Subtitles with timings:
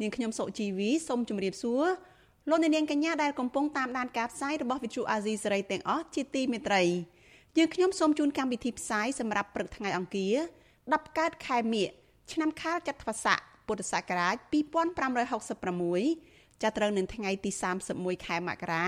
[0.00, 1.84] នាងខ្ញុំសុជីវីសូមជម្រាបសួរ
[2.48, 6.82] លោកអ្នកនាងកញ្ញាដែលកំពុងតាមដានការផ្សាយរបស់ Vuthu Azizi Serai ទាំងអស់ជាទីមេត្រី
[7.56, 10.34] យើងខ្ញុំសូមជូនកម្មវិធីផ្សាយសម្រាប់ព្រឹកថ្ងៃអង្គារ
[10.76, 11.88] 10កើតខែមិញ
[12.32, 14.36] ឆ្នាំខាលចត្វាស័កពុទ្ធសករាជ
[15.74, 17.50] 2566ចាប់ត្រូវនឹងថ្ងៃទី
[17.88, 18.86] 31ខែមករា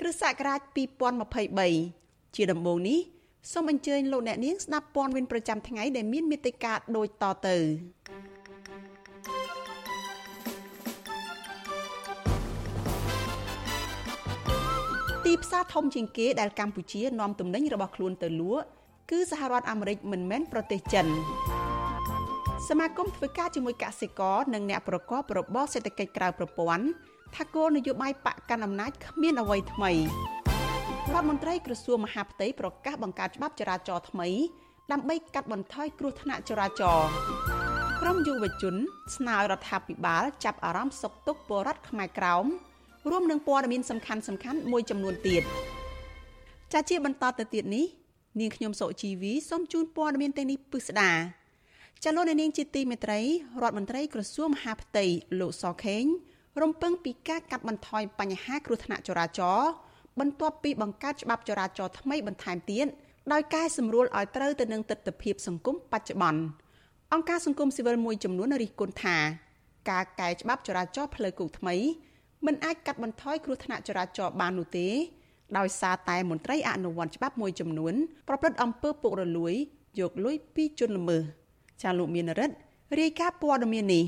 [0.00, 0.60] គ្រិស្តសករាជ
[1.52, 3.00] 2023ជាដំបូងនេះ
[3.52, 7.56] សូមអញ្ជើញលោកអ្នកនាងស្ដាប់ព័ត៌មានប្រចាំថ្ងៃដែលមានមេត្តាដូចតទៅ
[15.32, 18.64] ទីផ្សារធំជាងគេដែលកម្ពុជានាំទំនិញរបស់ខ្លួនទៅលក់
[19.10, 21.06] គឺសហរដ្ឋអាមេរិកមិនមែនប្រទេសចិន
[22.68, 26.84] សមាគមធ្វើការជាមួយកសិករនិងអ្នកប្រកបរបរសេដ្ឋកិច្ចក្រៅប្រព័ន្ធ
[27.36, 29.98] ថាគោលនយោបាយបកកណ្ដាលអំណាចគ្មានអ្វីថ្មីរ
[31.14, 34.28] ដ្ឋមន្ត្រីក្រសួងមហាផ្ទៃប្រកាសបង្កើតច្បាប់ចរាចរណ៍ថ្មី
[34.92, 37.08] ដើម្បីកាត់បន្ថយគ្រោះថ្នាក់ចរាចរណ៍
[38.00, 38.74] ក្រមយុវជន
[39.16, 42.46] ស្នើរដ្ឋាភិបាលចាប់អារម្មណ៍សុខទុក្ខពលរដ្ឋខ្មែរក្រោម
[43.10, 45.42] រួមនឹងព័ត៌មានសំខាន់សំខាន់មួយចំនួនទៀត
[46.72, 47.86] ចាជាបន្តទៅទៀតនេះ
[48.40, 51.12] នាងខ្ញុំសុជីវីសូមជូនព័ត៌មានទាំងនេះពិស្ដា
[52.04, 53.20] ចលនានាងជាទីមេត្រី
[53.62, 55.04] រដ្ឋមន្ត្រីក្រសួងមហាផ្ទៃ
[55.40, 56.04] លោកសខេង
[56.62, 59.70] រំពឹងពីការកាត់បន្ថយបញ្ហាគ្រោះថ្នាក់ចរាចរណ៍
[60.20, 62.86] បន្ទាប់ពីបង្កើតច្បាប់ចរាចរណ៍ថ្មីបន្ថែមទៀត
[63.32, 66.42] ដោយកែសម្រួលឲ្យត្រូវទៅនឹងទស្សនវិជ្ជាសង្គមបច្ចុប្បន្ន
[67.12, 69.16] អង្គការសង្គមស៊ីវិលមួយចំនួនរិះគន់ថា
[69.90, 71.76] ការកែច្បាប់ចរាចរណ៍ផ្លូវគោកថ្មី
[72.46, 74.88] មិនអាចកាត់បន្ថយគ្រោះថ្នាក់ចរាចរណ៍បាននោះទេ
[75.58, 77.94] ដោយសារតែមន្ត្រីអនុវត្តច្បាប់មួយចំនួន
[78.28, 79.54] ប្រព្រឹត្តអំពើពុករលួយ
[80.00, 81.22] យកលុយពីជនល្មើស
[81.82, 82.54] ចាលោកមានរិទ្ធ
[83.00, 84.04] រាយការណ៍ព័ត៌មាននេះ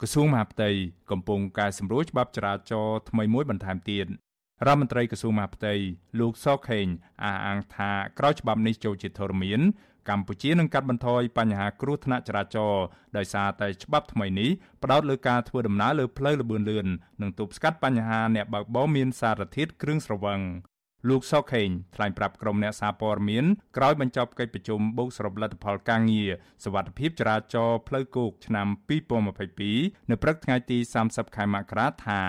[0.00, 0.70] ក្រសួងមហាផ្ទៃ
[1.10, 4.06] កំពុងកែសម្រួលច្បាប់ចរាចរណ៍ថ្មីមួយបន្ថែមទៀត
[4.66, 5.74] រដ្ឋមន្ត្រីក្រសួងមហាផ្ទៃ
[6.20, 6.86] លោកសខេង
[7.24, 9.60] អះអាងថាក្រោយច្បាប់នេះចូលជាធរមាន
[10.08, 12.84] កម្ពុជានឹងកាត់បន្ថយបញ្ហាគ្រោះថ្នាក់ចរាចរណ៍
[13.16, 14.50] ដោយសារតែច្បាប់ថ្មីនេះ
[14.82, 16.86] ផ្ដោតលើការធ្វើដំណើរលើផ្លូវល្បឿនលឿន
[17.22, 20.40] និងទប់ស្កាត់បញ្ហាអ្នកបើកបរមានសារធាតុគ្រឿងស្រវឹង
[21.08, 23.44] លោកសុកខេងថ្លែងប្រាប់ក្រុមអ្នកសារព័ត៌មាន
[23.76, 26.30] ក្រោយបញ្ចប់កិច្ចប្រជុំបូកសរុបលទ្ធផលការងារ
[26.64, 28.66] សវត្ថភាពចរាចរណ៍ផ្លូវគោកឆ្នាំ
[29.38, 32.20] 2022នៅព្រឹកថ្ងៃទី30ខែមករាថា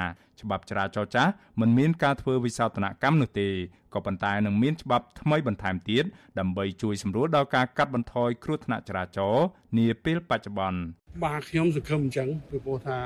[0.42, 3.50] ច្បាប់ចរាចរណ៍ចាស់មិនមានការធ្វើវិសោធនកម្មនោះទេ
[3.98, 6.04] ក៏ប៉ុន្តែនឹងមានច្បាប់ថ្មីបន្ថែមទៀត
[6.40, 9.46] ដើម្បីជួយសម្រួលដល់ការកាត់បន្ថយគ្រោះថ្នាក់ចរាចរណ៍
[9.78, 10.80] នាពេលបច្ចុប្បន្ន
[11.24, 12.98] បាទខ្ញុំសង្ឃឹមអញ្ចឹងពីព្រោះថា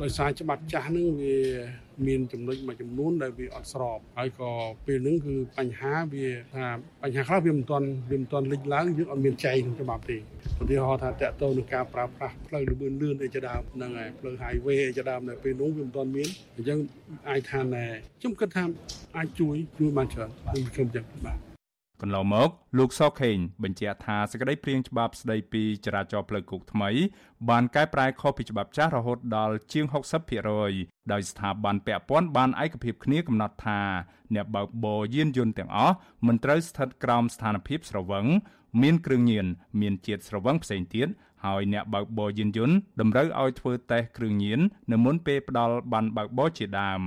[0.00, 1.36] ដោយសារច្បាប់ចាស់ហ្នឹងវា
[2.08, 4.50] មានចំណុចមួយចំនួនដែលវាអត់ស្របហើយក៏
[4.86, 6.66] ពេលហ្នឹងគឺបញ្ហាវាថា
[7.02, 10.16] បញ្ហាខ្លះវាមិនទាន់វាមិនទាន់លេចឡើងយើងអត់មានចែកក្នុងច្បាប់ទេ
[10.62, 16.78] ឧទាហរណ៍ថាតកតទៅនឹងការប្រើប្រាស់ផ្លូវលឿនលឿនអីជាដើមហ្នឹងហើយផ្លូវ highway អីជាដើមនៅពេលនោះវាមិនទាន់មានអញ្ចឹង
[17.28, 17.84] អាចថាណែ
[18.20, 18.64] ខ្ញុំគិតថា
[19.16, 21.51] អាចជួយជួយបានច្រើនខ្ញុំខ្ញុំចឹងបាទ
[22.02, 22.48] កន្លងមក
[22.78, 26.90] លោកសខេងបញ្ជាក់ថាសេចក្តីព្រាងច្បាប់ស្តីពីចរាចរណ៍ផ្លូវគោកថ្មី
[27.48, 29.84] បានកែប្រែខុសពីច្បាប់ចាស់រហូតដល់ជាង
[30.48, 33.80] 60%ដោយស្ថាប័នពាក់ព័ន្ធបានឯកភាពគ្នាកំណត់ថា
[34.34, 35.94] អ្នកបើកបរយានយន្តទាំងអស់
[36.26, 38.26] មិនត្រូវស្ថិតក្រោមស្ថានភាពស្រវឹង
[38.82, 39.46] មានគ្រឿងញៀន
[39.80, 41.08] មានជាតិស្រវឹងផ្សេងទៀត
[41.44, 44.60] ហើយអ្នកបើកបរយានយន្តតម្រូវឲ្យធ្វើតេស្តគ្រឿងញៀន
[44.92, 47.02] នៅមុនពេលផ្ដល់ប័ណ្ណបើកបរជាដើម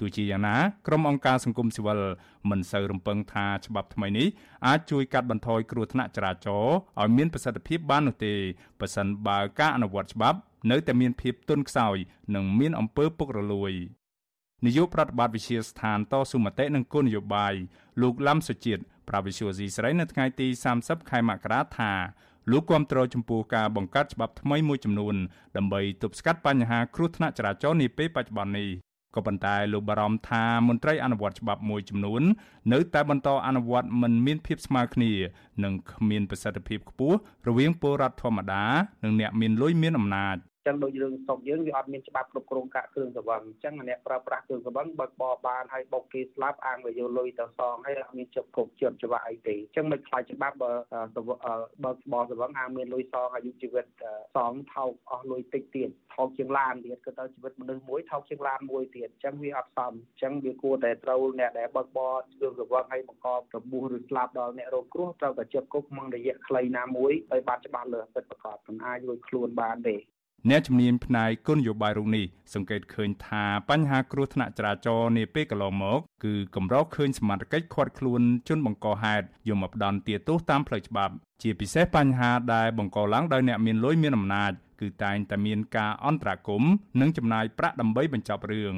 [0.00, 2.00] ទោះជាយ៉ាងណាក្រុមអង្គការសង្គមស៊ីវិល
[2.50, 4.26] មិនសូវរំពឹងថាច្បាប់ថ្មីនេះ
[4.66, 8.34] អាចជួយកាត់បន្ថយគ្រោះថ្នាក់ចរាចរណ៍ឲ្យមានប្រសិទ្ធភាពបាននោះទេ
[8.80, 10.38] ប្រសិនបើការអនុវត្តច្បាប់
[10.70, 11.96] នៅតែមានភាពទន់ខ្សោយ
[12.34, 13.72] និងមានអំពើពុករលួយ
[14.66, 17.54] នាយកប្រតិបត្តិវិជាស្ថានតស៊ូមតិនិងគោលនយោបាយ
[18.02, 20.46] លោកឡាំសុជាតិប្រាវិសុយស៊ីស្រីនៅថ្ងៃទី
[20.78, 21.92] 30ខែមករាថា
[22.50, 25.16] លោកគាំទ្រចំពោះការបង្កើតច្បាប់ថ្មីមួយចំនួន
[25.56, 28.68] ដើម្បីទប់ស្កាត់បញ្ហាគ្រោះថ្នាក់ចរាចរណ៍នាពេលបច្ចុប្បន្ននេះ
[29.14, 32.22] ក៏ប៉ុន្តែលោកបារម្ភថាមន្ត្រីអនុវត្តច្បាប់មួយចំនួន
[32.72, 35.12] នៅតែបន្តអនុវត្តមិនមានភាពស្មើគ្នា
[35.64, 37.16] និងគ្មានប្រសិទ្ធភាពខ្ពស់
[37.48, 38.64] រវាងពលរដ្ឋធម្មតា
[39.04, 40.36] និងអ្នកមានលុយមានអំណាច
[40.68, 50.72] ចឹងដូចរឿងស្រុកយើងវាអត់មានច្បាប់គ្រប់គ្រងកាក់គ្រឿងសង្វឹងអញ្ចឹងអ្នកប្រើប្រាស់គ្រឿងសង្វឹងបើកបរបានហើយបុកគេស្លាប់អាងវាយកលុយទៅសងហើយអត់មានជប់គ្រប់ជាប់ច្បាប់អីទេអញ្ចឹងមិនខ្លាចច្បាប់បើ
[51.84, 53.86] បើកបរសង្វឹងអាងមានលុយសងអាយុជីវិត
[54.36, 63.38] សងថោកអស់លុយតិចទៀតថោកជាងឡានទៀតក៏ទៅជីវិតមនុស្សមួយថោកជាងឡានមួយទៀតអញ្ចឹងវាអត់សមអញ្ចឹងវាគួរតែត្រូវអ្នកដែលបើកបរគ្រឿងសង្វឹងឲ្យបង្ករ
[63.72, 69.96] បួសឬស្លាប់ដល់អ្នករងគ្រោះត្រូវតែជាប់គុកក្នុងរយៈខ្លីណាមួយដោយបានច្បាស់លើពិតប្រាកដមិនអាចរួចខ្លួនបានទេ
[70.50, 72.24] អ្នកជំនាញផ្នែកគុណនយោបាយរូបនេះ
[72.54, 88.74] សង្កេតឃើញថាបញ្ហាគ្រោះថ្នាក់ចរាចរណ៍នាពេលកន្លងមកគឺកម្រឃើញសមត្ថកិច្ចខាត់ខ្លួនជនបង្កហេតុយកមកផ្ដន់ទាទោសតាមផ្លូវច្បាប់ ជាពិសេសបញ្ហាដែលបង្កឡើងដោយអ្នកមានលុយមានអំណាចគឺតែងតែមានការអន្តរាគមន៍និងចំណាយប្រាក់ដើម្បីបញ្ចប់រឿង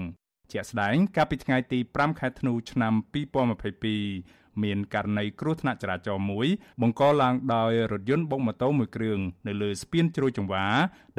[0.52, 2.92] ជាក់ស្ដែងកាលពីថ្ងៃទី5ខែធ្នូឆ្នាំ
[3.22, 6.48] 2022 មានករណីគ្រោះថ្នាក់ចរាចរណ៍មួយ
[6.82, 10.66] បង្កឡើងដោយរថយន្តបុកម៉ូតូមួយគ្រឿងនៅលើស្ពានជ្រោយចង្វា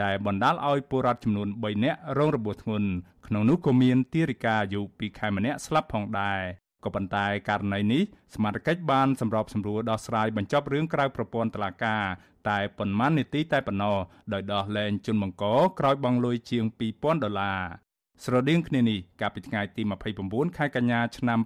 [0.03, 2.89] ដែលបណ្ដាលឲ្យពលរដ្ឋចំនួន3នាក់រងរបួសធ្ងន់
[3.27, 6.41] ក្នុងនោះក៏មានទារិកាអាយុ2ខែម្នាក់ស្លាប់ផងដែរ
[6.83, 8.03] ក៏ប៉ុន្តែករណីនេះ
[8.35, 12.03] សមាជិកបានសម្របសម្រួលដោះស្រាយបញ្ចប់រឿងក្រៅប្រព័ន្ធតុលាការ
[12.49, 13.97] តែប៉ុន្មាននាទីតែប៉ុណ្ណោះ
[14.33, 15.45] ដោយដោះលែងជនបង្ក
[15.79, 16.63] ក្រោយបង់លុយជាង
[16.95, 17.61] 2000ដុល្លារ
[18.25, 19.81] ស្រដៀងគ្នានេះកាលពីថ្ងៃទី
[20.19, 21.39] 29ខែកញ្ញាឆ្នាំ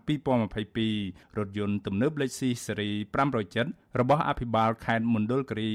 [0.65, 2.89] 2022រថយន្តទំនើបលេខស៊ីស៊េរី
[3.45, 5.71] 507របស់អភិបាលខេត្តមណ្ឌលគិរី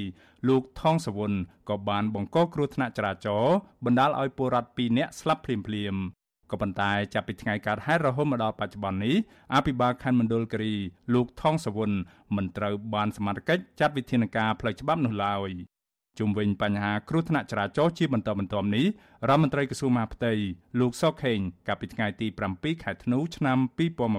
[0.49, 1.33] លោកថងសវុន
[1.69, 6.03] ក៏បានបង្កគ្រោះថ្នាក់ចរាចរណ៍បណ្ដាលឲ្យពលរដ្ឋ2នាក់ស្លាប់ភ្លាមៗ
[6.51, 9.17] ក៏ប៉ុន្តែចាប់ពីថ្ងៃកើតហេតុរហូតមកដល់បច្ចុប្បន្ននេះ
[9.55, 10.75] អភិបាលខណ្ឌមណ្ឌលគិរី
[11.15, 11.91] លោកថងសវុន
[12.37, 15.51] មិនត្រូវបានសមត្ថកិច្ចចាត់វិធានការផ្លូវច្បាប់នោះឡើយ
[16.19, 18.87] ជុំវិញបញ្ហាគ្រោះថ្នាក់ចរាចរណ៍ជាបន្តបន្ទាប់នេះ
[19.29, 20.33] រដ្ឋមន្ត្រីក្រសួងមហាផ្ទៃ
[20.81, 23.59] លោកសុកខេងកាលពីថ្ងៃទី7ខែធ្នូឆ្នាំ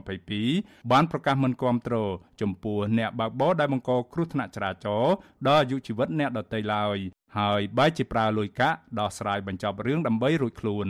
[0.09, 1.95] 2022បានប្រកាសមិនគាំទ្រ
[2.41, 5.13] ចំពោះអ្នកបើកបរដែលបង្កគ្រោះថ្នាក់ចរាចរណ៍
[5.47, 6.97] ដល់អាយុជីវិតអ្នកដទៃឡើយ
[7.39, 10.87] ហើយបែរជាប្រើលុយកាក់ដោះស្រាយបញ្ចប់រឿងដើម្បីរួចខ្លួន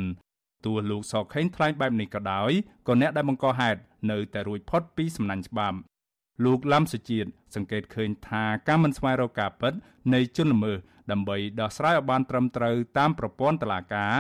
[0.66, 2.52] ទោះលោកសខេងថ្លែងបែបនេះក៏ដោយ
[2.88, 3.80] ក៏អ្នកដែលបង្កហេតុ
[4.12, 5.78] នៅតែរួចផុតពីសំណាញ់ច្បាប់
[6.46, 9.74] លោកឡាំសុជាតិសង្កេតឃើញថាការមិនស្វែងរកការពិត
[10.14, 10.78] នៃជនល្មើស
[11.12, 14.18] ដើម្បីដោះស្រាយឲ្យបានត្រឹមត្រូវតាមប្រព័ន្ធតុលាការ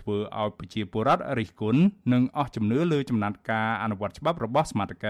[0.00, 1.80] ធ្វើឲ្យប្រជាពលរដ្ឋរិះគន់
[2.12, 5.04] និងអស់ជំនឿលើចំណាត់ការអនុវត្តច្បាប់របស់សមាជិក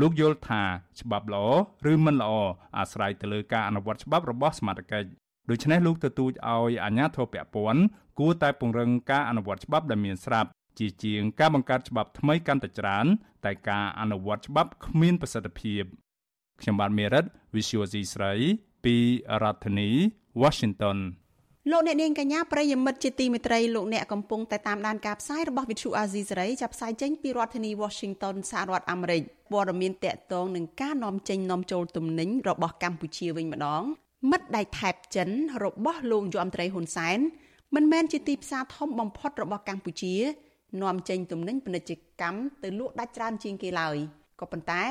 [0.00, 0.62] លោកយល់ថា
[1.00, 1.46] ច្បាប់ល្អ
[1.92, 2.32] ឬមិនល្អ
[2.78, 4.92] អាស្រ័យទៅលើការអនុវត្តច្បាប់របស់សមាជិក
[5.50, 7.82] ដូច្នេះលោកទទូចឲ្យអាជ្ញាធរពាក់ព័ន្ធ
[8.18, 13.06] គួរតែពង្រឹងការអនុវត្តច្បាប់ដែលមានស្រាប់ ជាជាងការបង្កើតច្បាប់ថ្មីកាន់តែច្រើន
[13.44, 15.82] តែការអនុវត្តច្បាប់គ្មានប្រសិទ្ធភាព
[16.60, 17.24] ខ្ញុំបាទមេរិត
[17.54, 18.32] Visual C ស្រី
[18.84, 18.96] ពី
[19.42, 19.90] រដ្ឋធានី
[20.42, 20.98] Washington
[21.70, 29.22] លោកអ្នកនាងកញ្ញាប្រិយមិត្តជាទីមេត្រីលោកអ្នកកំពុងតែតាមដានការផ្សាយរបស់ Vithu Azizi សេរីចាប់ផ្សាយចេញពីរដ្ឋធានី Washington សហរដ្ឋអាមេរិក
[29.52, 33.82] ព័ត៌មានតកតងនឹងការនាំចេញនាំចូលទំនិញរបស់កម្ពុជាវិញម្ដង
[34.30, 35.28] មិត្តដៃថែបចិន
[35.64, 37.18] របស់លោកយមត្រីហ៊ុនសែន
[37.74, 40.14] មិនមែនជាទីផ្សារធំបំផុតរបស់កម្ពុជា
[40.80, 43.96] នាំចេញទំនិញពាណិជ្ជកម្មទៅលក់ដាច់ច្រើនជាងគេឡើយ
[44.40, 44.84] ក៏ប៉ុន្តែ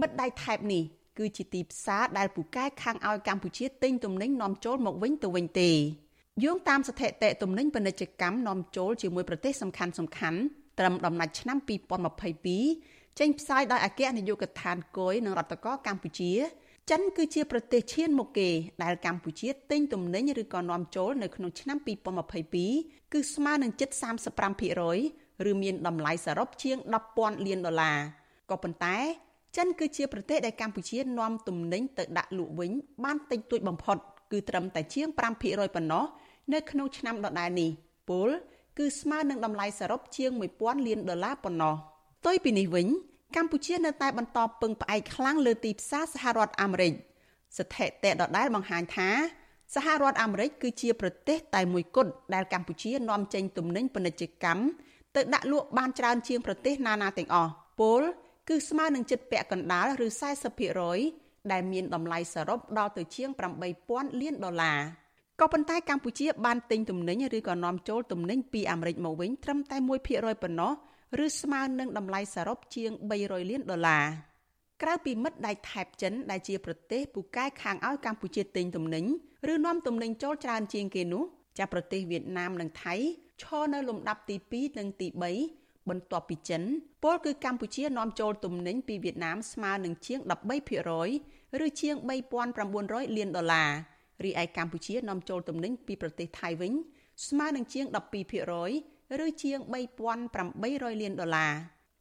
[0.00, 0.82] មិត្តដៃថែបនេះ
[1.18, 5.70] គឺជាទីផ្សារដែលពូកែខាងឲ្យកម្ពុជាទិញទំនិញនាំចូលមកវិញទៅវិញទេ
[6.44, 10.40] យោងតាមស្ថិតិទំនិញពាណិជ្ជកម្មនាំចូលជាមួយប្រទេសសំខាន់សំខាន់
[10.78, 11.58] ត្រឹមដំណាច់ឆ្នាំ
[12.38, 16.32] 2022ចេញផ្សាយដោយអគ្គនាយកដ្ឋានគយនិងរដ្ឋកោកម្ពុជា
[16.90, 18.48] ចិនគឺជាប្រទេសឈានមុខគេ
[18.82, 21.78] ដែលកម្ពុជាទិញទំនិញឬក៏នាំចូលនៅក្នុងឆ្នាំ
[22.42, 23.90] 2022 គឺស្មើនឹងជិត
[24.68, 26.76] 35%ឬមានតម្លៃសរុបជាង
[27.12, 27.98] 10,000លានដុល្លារ
[28.50, 28.96] ក៏ប៉ុន្តែ
[29.56, 32.72] ចិនគឺជាប្រទេសដែលកម្ពុជានាំទំនិញទៅដាក់លក់វិញ
[33.04, 33.96] បានតិចតួចបំផុត
[34.32, 36.04] គឺត្រឹមតែជាង5%ប៉ុណ្ណោះ
[36.52, 37.70] នៅក្នុងឆ្នាំដដែលនេះ
[38.08, 38.28] ពល
[38.78, 41.74] គឺស្មើនឹងតម្លៃសរុបជាង1000លានដុល្លារប៉ុណ្ណោះ
[42.20, 42.86] ផ្ទុយពីនេះវិញ
[43.36, 46.92] កម្ពុជានៅតែបន្តពឹងផ្អែកខ្លាំងលើទីផ្សារសហរដ្ឋអាមេរិក
[47.58, 49.10] ស្ថិតិដដែលបង្ហាញថា
[49.74, 54.62] សហរដ្ឋអាមេរិកគឺជាប្រទេសតែមួយគត់ដែលកម្ពុជានាំចេញទំនិញពាណិជ្ជកម្ម
[55.16, 58.00] ទៅដាក់លក់បានច្រើនជាងប្រទេសណាណាទាំងអស់ពល
[58.48, 60.08] គឺស្មើនឹងចិត្តពាក់កណ្ដាលឬ
[60.78, 63.30] 40%ដែលមានតម្លៃសរុបដល់ទៅជាង
[63.74, 64.78] 8000លានដុល្លារ
[65.40, 69.76] ក៏ប៉ុន្តែកម្ពុជាបានទិញទំនិញឬក៏នាំចូលទំនិញពីអាមេរិកមកវិញត្រឹមតែ
[70.08, 70.72] 1%ប៉ុណ្ណោះ
[71.24, 72.90] ឬស្មើនឹងតម្លៃសរុបជាង
[73.22, 74.04] 300លានដុល្លារ
[74.82, 79.04] ក្រៅពីមិត្តដៃថែបចិនដែលជាប្រទេសពូកែខាងឲ្យកម្ពុជាទិញទំនិញ
[79.52, 81.24] ឬនាំទំនិញចូលច្រើនជាងគេនោះ
[81.58, 82.94] ចាប់ប្រទេសវៀតណាមនិងថៃ
[83.42, 85.08] ឈរនៅលំដាប់ទី2និងទី
[85.48, 86.62] 3បន្ទាប់ពីចិន
[87.02, 90.18] ពលគឺកម្ពុជានាំចូលទំនិញពីវៀតណាមស្មើនឹងជាង
[90.90, 91.96] 13%ឬជាង
[92.56, 93.70] 3900លានដុល្លារ
[94.24, 96.72] រីឯកម្ពុជានាំចូលទំនិញពីប្រទេសថៃវិញ
[97.26, 97.86] ស្មើនឹងជាង
[98.54, 101.52] 12%ឬជាង3800លានដុល្លារ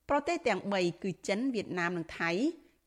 [0.10, 2.32] ប្រទេសទាំង3គឺចិនវៀតណាមនិងថៃ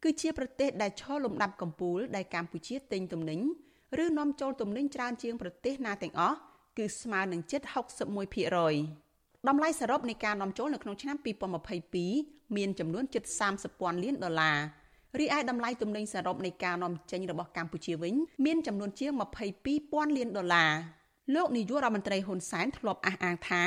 [0.02, 3.40] គឺជាប្រទេសដែលឈរលំដាប់កំពូលដែលកម្ពុជាទិញទំនិញ
[4.04, 6.36] ឬនាំចូលទំនិញច្រើនជាងប្រទេសណាទាំងអស់
[6.78, 7.60] គឺស្មើនឹងជិត
[8.34, 11.16] 61%តម្លៃសរុបនៃការនាំចូលនៅក្នុងឆ្នាំ
[11.86, 14.58] 2022មានចំនួនជិត30ពាន់លានដុល្លារ
[15.18, 19.12] រីឯតម្លៃទំនិញសរុបនៃការនាំចេញរបស់កម្ពុជាវិញមានចំនួនជាង
[19.52, 20.72] 22ពាន់លានដុល្លារ
[21.34, 23.62] លោកនាយករដ្ឋមន្ត្រីហ៊ុនសែនធ្លាប់អះអាងថា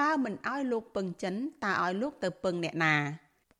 [0.00, 1.34] បើមិនអោយលោកពឹងចិន
[1.64, 2.94] តើឲ្យលោកទៅពឹងអ្នកណា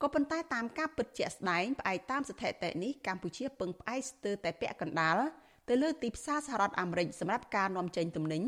[0.03, 5.19] ក៏ប៉ុន្តែតាមការពិតជាក់ស្ដែងផ្អែកតាមស្ថិតិនេះកម្ពុជាពឹងផ្អែកស្ទើរតែពាក់កណ្ដាល
[5.69, 8.43] ទៅលើទីផ្សារសហរដ្ឋអាមេរិកសម្រាប់ការនាំចេញទំនិញ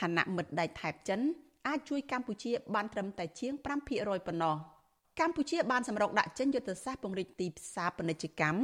[0.00, 1.20] ខណៈមិត្តដៃថែបចិន
[1.68, 3.52] អាចជួយកម្ពុជាបានត្រឹមតែជាង
[3.90, 4.56] 5%ប៉ុណ្ណោះ
[5.20, 8.60] កម្ពុជាបានសម្រុកដាក់ចេញយុទ្ធសាស្ត្រពង្រីកទីផ្សារពាណិជ្ជកម្ម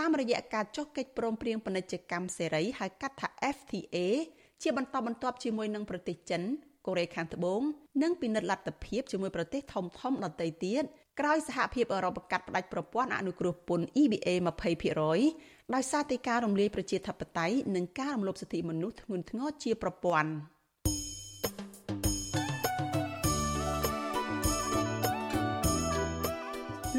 [0.00, 3.96] តាមរយៈការចុះកិច្ចព្រមព្រៀងពាណិជ្ជកម្មសេរីហៅកាត់ថា FTA
[4.62, 6.42] ជាបន្តបន្ទាប់ជាមួយនឹងប្រទេសចិន
[6.86, 7.60] កូរ៉េខាងត្បូង
[8.02, 10.82] និងពិនិត្យលទ្ធភាពជាមួយប្រទេសធំធំដទៃទៀត
[11.20, 14.28] ក្រោយសហភាពអឺរ៉ុបកាត់ផ្តាច់ប្រព័ន្ធអនុគ្រោះពន្ធ EBA
[14.96, 20.30] 20% ដោយសារតែការរំលាយប្រជាធិបតេយ្យនិងការរំលោភសិទ្ធិមនុស្សធ្ងន់ធ្ងរជាប្រព័ន្ធ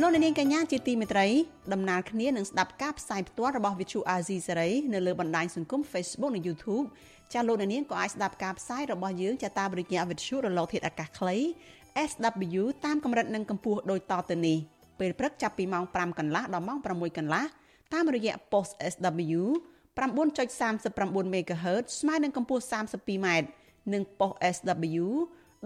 [0.02, 1.28] លោកនាងកញ្ញាជាទីមេត្រី
[1.74, 6.86] ដំណើរគ្នានឹងស្ដាប់ការផ្សាយផ្ទាល់របស់ Vithu Azizi Serai នៅលើបណ្ដាញសង្គម Facebook និង YouTube
[7.34, 11.38] ចាលោកនាងក៏អាចស្ដាប់ការផ្សាយរបស់យើងចាតាមរយៈ Vithu រលកធាតុអាកាសខ្លី
[12.10, 14.58] SW តាមកម្រិតនិងកម្ពស់ដូចតទៅនេះ
[15.00, 17.44] ពេលព្រឹកចាប់ពីម៉ោង5កន្លះដល់ម៉ោង6កន្លះ
[17.94, 19.42] តាមរយៈ post SW
[19.98, 23.28] 9.39 MHz ស្មើនឹងកម្ពស់ 32m
[23.94, 25.06] និង post SW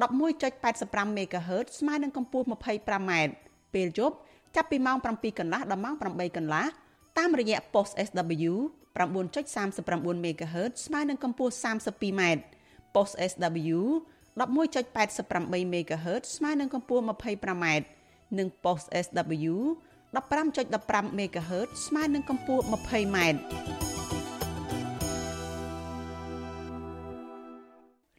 [0.01, 3.11] 11.85 MHz ស្មើនឹងកម្ពស់ 25m
[3.73, 4.15] ពេលយប់
[4.55, 6.65] ចាប់ពីម៉ោង7កន្លះដល់ម៉ោង8កន្លះ
[7.17, 8.53] តាមរយៈ post SW
[8.97, 12.21] 9.39 MHz ស្មើនឹងកម្ពស់ 32m
[12.95, 13.79] post SW
[14.37, 17.65] 11.88 MHz ស្មើនឹងកម្ពស់ 25m
[18.37, 19.53] និង post SW
[20.17, 23.17] 15.15 MHz ស្មើនឹងកម្ពស់ 20m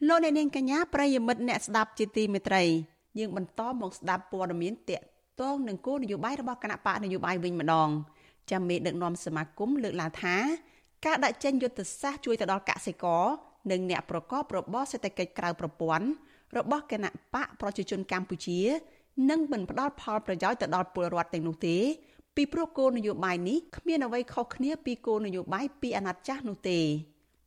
[0.07, 2.63] លោកអ្នកនាងកញ្ញាប្រិយមិត្តអ្នកស្ដាប់ជាទីមេត្រី
[3.19, 5.01] យើងបន្តមកស្ដាប់ព័ត៌មានតក
[5.41, 7.89] តងនឹងគោលនយោបាយរបស់គណៈបកនយោបាយវិញម្ដង
[8.51, 10.35] ចាំមេដឹកនាំសមាគមលើកឡើងថា
[11.05, 13.25] ការដាក់ចេញយុទ្ធសាស្ត្រជួយទៅដល់កសិករ
[13.71, 16.07] និងអ្នកប្រកបរបរសេដ្ឋកិច្ចក្រៅប្រព័ន្ធ
[16.57, 18.59] របស់គណៈបកប្រជាជនកម្ពុជា
[19.29, 21.77] នឹងមិនផ្ដល់ផលប្រយោជន៍ទៅដល់ពលរដ្ឋទាំងនោះទេ
[22.35, 26.79] ពីព្រោះគោលនយោបាយនេះគ្មានអ្វីខុសគ្នាពីគោលនយោបាយពីអាណត្តិចាស់នោះទេ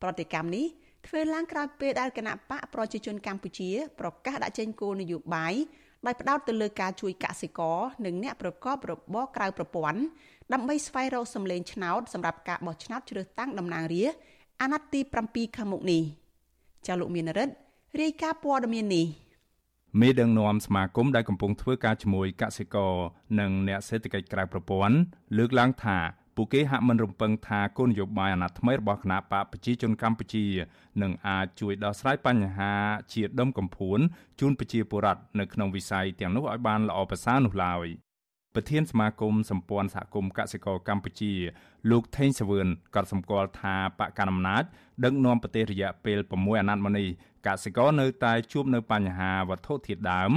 [0.03, 0.67] ប្រតិកម្មនេះ
[1.07, 5.55] ធ្វើឡើងក្រោយពេលដែលគណៈបកប្រជាជនកម្ពុជាប្រកាសដាក់ចេញគោលនយោបាយ
[6.07, 10.01] ដោយផ្ដោតទៅលើការជួយកសិករនិងអ្នកប្រកបរបរក្រៅប្រព័ន្ធ
[10.53, 14.19] ដើម្បីស្វែងរកសម្លេងឆ្នោតសម្រាប់ការបោះឆ្នោតជ្រើសតាំងតំណាងរាស្ត្រ
[14.61, 16.03] អាណត្តិទី7ខាងមុខនេះ
[16.87, 17.55] ចាលោកមានរិទ្ធ
[18.01, 19.07] រាយការណ៍ព័ត៌មាននេះ
[20.01, 22.95] មេដឹកនាំសមាគមដែលកំពុងធ្វើការជាមួយកសិករ
[23.41, 24.97] និងអ្នកសេដ្ឋកិច្ចក្រៅប្រព័ន្ធ
[25.39, 25.99] លើកឡើងថា
[26.37, 30.47] ពួកគេហាក់មិនរំពឹងថាគោលនយោបាយអាណត្តិថ្មីរបស់គណៈបកប្រជាជនកម្ពុជា
[31.03, 32.73] នឹងអាចជួយដោះស្រាយបញ្ហា
[33.13, 33.99] ជាដុំកំភួន
[34.41, 37.87] ជូនប្រជាពលរដ្ឋនៅក្នុងវិស័យទាំងនោះឲ្យបានល្អប្រសើរនោះឡើយ
[38.55, 41.33] ប្រធានសមាគមសម្ព័ន្ធសហគមន៍កសិករកម្ពុជា
[41.91, 44.63] លោកថេងសវឿនក៏សម្គាល់ថាបកកណ្ដាលអំណាច
[45.05, 47.09] ដឹកនាំប្រទេសរយៈពេល6អាណត្តិមកនេះ
[47.47, 50.31] កសិករនៅតែជួបនៅបញ្ហាវត្ថុធាតុដើម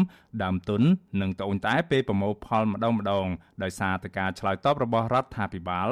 [0.44, 0.82] ដើមទុន
[1.22, 3.28] និងត្អូញត្អែពេលប្រមូលផលម្ដងម្ដង
[3.64, 5.90] ដោយសារតែការឆ្លើយតបរបស់រដ្ឋាភិបាល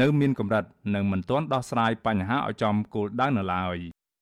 [0.00, 0.64] នៅមានកម្រិត
[0.94, 3.76] និងមិនទាន់ដោះស្រាយបញ្ហាឲ្យចំគោលដៅនៅឡើយ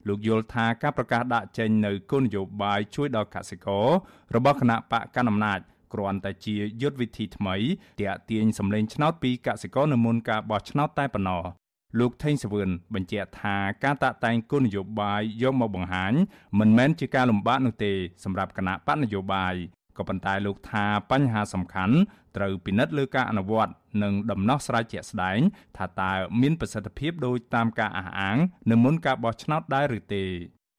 [0.08, 3.86] លោកយល់ថាការប្រកាសដាក់ចេញនៅគោលនយោបាយជួយដល់កសិករ
[4.34, 5.60] របស់គណៈបកកណ្ដាលអំណាច
[5.94, 7.56] គ្រាន់តែជាយុទ្ធវិធីថ្មី
[8.00, 11.42] ទាក់ទាញសម្លេងឆ្នោតពីកសិករនៅមុនការបោះឆ្នោតតែប៉ុណ្ណោះ
[12.00, 16.12] លោកថេងសវឿនបញ្ជាក់ថាការតាក់តែងគោលនយោបាយយកមកបង្ហាញ
[16.58, 17.92] មិនមែនជាការលំបាកនោះទេ
[18.24, 19.54] សម្រាប់គណៈបកនយោបាយ
[19.98, 21.96] ក៏ប៉ុន្តែលោកថាបញ្ហាសំខាន់
[22.36, 23.72] ត្រូវពិនិត្យលើការអនុវត្ត
[24.02, 25.38] និងដំណោះស្រាយជាក់ស្ដែង
[25.76, 28.36] ថាតើមានប្រសិទ្ធភាពដោយតាមការអះអាង
[28.70, 30.24] នៅមុនការបោះឆ្នោតដែរឬទេ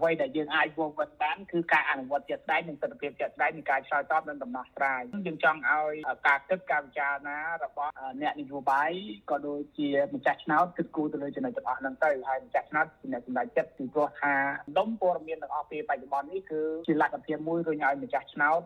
[0.02, 5.94] អ្វីដែលយើងអាចវងវត្តបានគឺការអនុវត្តជាក់ស្ដែងនិងទស្សនវិជ្ជាជាក់ស្ដែងនៃការឆ្លើយតបនិងដំណោះស្រាយយើងចង់ឲ្យ
[6.28, 8.92] ការគិតការពិចារណារបស់អ្នកនយោបាយ
[9.32, 14.34] ក៏ដូចជាម្ចាស់ឆ្នោតគិតគូរទៅលើចំណុចទាំងអស់ហ្នឹងទៅហើយម្ចាស់ឆ្នោតជាអ្នកសម្រេចចិត្តពីព្រោះថា
[14.78, 18.62] ដុំព័ត៌មានទាំងអស់ពេលបច្ចុប្បន្ននេះគឺជាលទ្ធភាពមួយរុញឲ្យម្ចាស់ឆ្នោត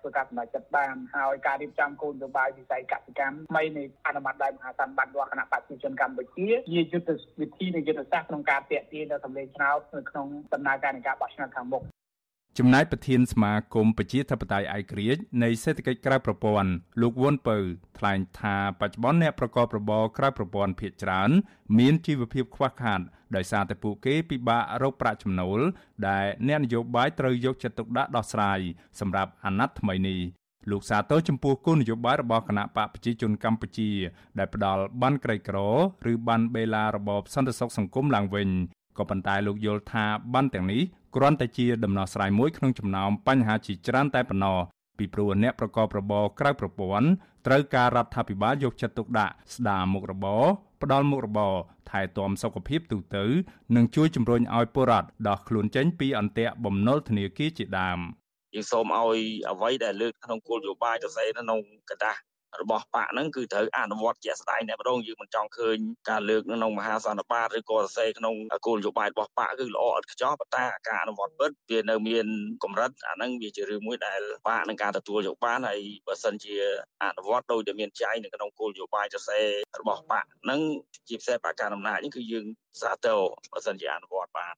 [0.00, 10.26] ធ្វើការសម្រេចចិត្តបានហើយការរៀបចំគោលនយោបាយវិស័យកសិកម្មថ្មីនៃអនុម័តដោយមហាសម្បត្តិរបស់គណៈបព្វជិជនកម្ពុជាជាយុទ្ធវិធីនៃយុទ្ធសាស្ត្រក្នុងការតាក់ទាញដល់សម្លេងឆ្នោតនៅក្នុង
[10.66, 11.82] ដំណើរការនៃការបោះឆ្នោតខាងមុខ
[12.58, 16.70] ចំណែកប្រធានសមាគមប្រជាធិបតេយ្យឯករាជ្យនៃសេដ្ឋកិច្ចក្រៅប្រព័ន្ធ
[17.00, 17.56] លោកវុនពៅ
[17.98, 21.30] ថ្លែងថាបច្ចុប្បន្នអ្នកប្រកបរបរក្រៅប្រព័ន្ធភាគច្រើន
[21.78, 23.00] មានជីវភាពខ្វះខាត
[23.36, 25.60] ដោយសារតែពួកគេពិបាករកប្រាក់ចំណូល
[26.08, 28.60] ដែលអ្នកនយោបាយត្រូវយកចិត្តទុកដាក់ដោះស្រាយ
[29.00, 30.20] សម្រាប់អាណត្តិថ្មីនេះ
[30.70, 33.90] លោកសាទរចំពោះគោលនយោបាយរបស់គណៈបកប្រជាជនកម្ពុជា
[34.38, 35.58] ដែលផ្ដល់បានក្រីក្រ
[36.10, 38.50] ឬបានបេឡារបបសន្តិសុខសង្គមឡើងវិញ
[38.97, 40.81] ក៏ប៉ុន្តែលោកយល់ថាបានទាំងនេះ
[41.15, 44.57] គ្រាន់តែជាដំណោះស្រាយមួយក្នុងចំណោមបញ្ហាជាច្រើនតែប៉ុណ្ណោះ
[44.97, 47.07] ពីព្រោះអ្នកប្រកបរបរក្រៅប្រព័ន្ធ
[47.47, 50.43] ត្រូវការរដ្ឋាភិបាលយកចិត្តទុកដាក់ស្ដារមុខរបរ
[50.81, 51.53] ផ្ដល់មុខរបរ
[51.89, 53.25] ថែទាំសុខភាពទូទៅ
[53.75, 57.99] និងជួយជំរុញឲ្យពលរដ្ឋដោះខ្លួនចេញពីអន្ទាក់បំណុលធនាគារជាដើម
[58.53, 59.19] យើងសូមឲ្យ
[59.51, 62.17] អ្វីដែលលើកក្នុងគោលនយោបាយទៅស្អីក្នុងกระดาษ
[62.62, 65.76] របស់បកហ្នឹងគឺត្រូវអនុវត្តជាក់ស្ដែងតែម្ដងយើងមិនចង់ឃើញ
[66.10, 68.34] ការលើកក្នុងមហាសន្និបាតឬក៏សរសេរក្នុង
[68.66, 72.26] គោលនយោបាយរបស់បកគឺល្អឥតខ្ចោះប៉ុន្តែការអនុវត្តពិតវានៅមាន
[72.64, 76.54] កម្រិតអាហ្នឹងវាជារឿងមួយដែលបកនឹងការទទួលយកបានហើយបើសិនជា
[77.02, 79.46] អនុវត្តដោយតែមានចែងនៅក្នុងគោលនយោបាយសរសេរ
[79.80, 80.60] របស់បកហ្នឹង
[81.08, 82.46] ជាពិសេសបកកណ្ដាលអំណាចនេះគឺយើង
[82.80, 83.18] សាទរ
[83.52, 84.54] បើសិនជាអនុវត្តបាន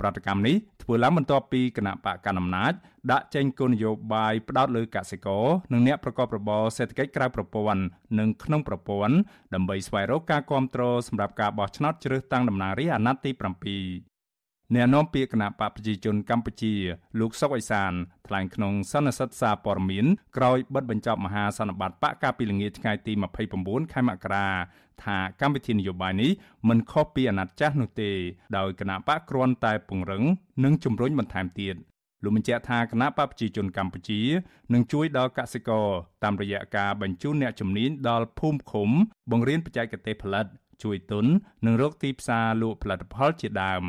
[0.00, 2.72] ប្រតិកម្មនេះធ្វើឡើងបន្ទាប់ពីគណៈបកកណ្ដាលអំណាច
[3.12, 7.82] ដាក់ចេញគោលនយោបាយផ្ដោតលើកសិករនិងអ្នកប្រកបរបរសេដ្ឋកិច្ចក្រៅប្រព័ន្ធ
[8.18, 9.16] និងក្នុងប្រព័ន្ធ
[9.54, 13.30] ដើម្បីស្វែងរកការគ្រប់គ្រងសម្រាប់ការបោះឆ្នោតជ្រើសតាំងតំណាងរាស្ត្រអាណត្តិទី
[14.10, 14.13] 7
[14.72, 16.74] អ្នកនាំពាក្យគណៈបកប្រជាជនកម្ពុជា
[17.20, 17.92] លោកសុកអេសាន
[18.26, 20.06] ថ្លែងក្នុងសន្និសីទសារព័ត៌មាន
[20.36, 23.12] ក្រោយបិទបញ្ចប់មហាសន្និបាតបកកាលពីល្ងាចថ្ងៃទី
[23.52, 24.48] 29ខែមករា
[25.04, 26.30] ថាកម្មវិធីនយោបាយនេះ
[26.68, 28.10] មិនខុសពីអាណត្តិចាស់នោះទេ
[28.56, 30.24] ដោយគណៈបកគ្រាន់តែពង្រឹង
[30.64, 31.74] និងជំរុញបន្ថែមទៀត
[32.22, 34.20] លោកបញ្ជាក់ថាគណៈបកប្រជាជនកម្ពុជា
[34.72, 35.86] នឹងជួយដល់កសិករ
[36.24, 38.88] តាមរយៈការបញ្ជូនអ្នកជំនាញដល់ភូមិឃុំ
[39.30, 40.46] បង្រៀនបច្ចេកទេសផលិត
[40.82, 41.26] ជួយទុន
[41.66, 43.84] និងរកទីផ្សារលក់ផលិតផលជាដើម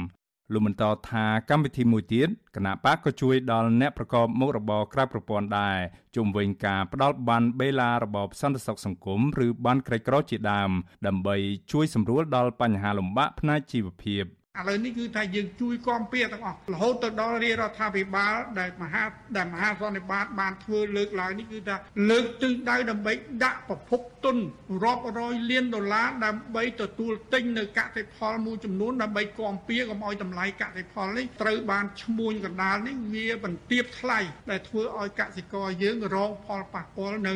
[0.54, 5.78] លោកបន្តថាកម្មវិធីមួយទៀតគណៈបកក៏ជួយដល់អ្នកប្រកបមុខរបរក្រៅប្រព័ន្ធដែរ
[6.16, 10.72] ជុំវិញការផ្ដល់បានបេឡារបបសន្តិសុខសង្គមឬបានក្រីក្រជាដើម
[11.08, 11.36] ដើម្បី
[11.72, 14.26] ជួយសម្រួលដល់បញ្ហាលំបាកផ្នែកជីវភាព។
[14.60, 19.04] ឥឡូវនេះគឺថាយើងជួយគាំពៀទាំងអស់រហូតទៅដល់រាជរដ្ឋាភិបាលដែលមហា
[19.38, 21.76] ដែលមហាសន្និបាតបានធ្វើលើកឡើងនេះគឺថា
[22.10, 24.38] លើកទិសដៅដើម្បីដាក់ប្រភពទុន
[24.84, 34.20] រាប់រយលានដុល្លារដើម្បីទទួលទិញនៅកសិផលមួយចំនួនដើម្បីគាំពៀកុំឲ្យតម្លៃកសិផលនេះត្រូវបានឈ្មួញកណ្ដាលនេះវាបន្ទាបថ្លៃ
[34.52, 37.36] ដែលធ្វើឲ្យកសិករយើងរងផលប៉ះពាល់នៅ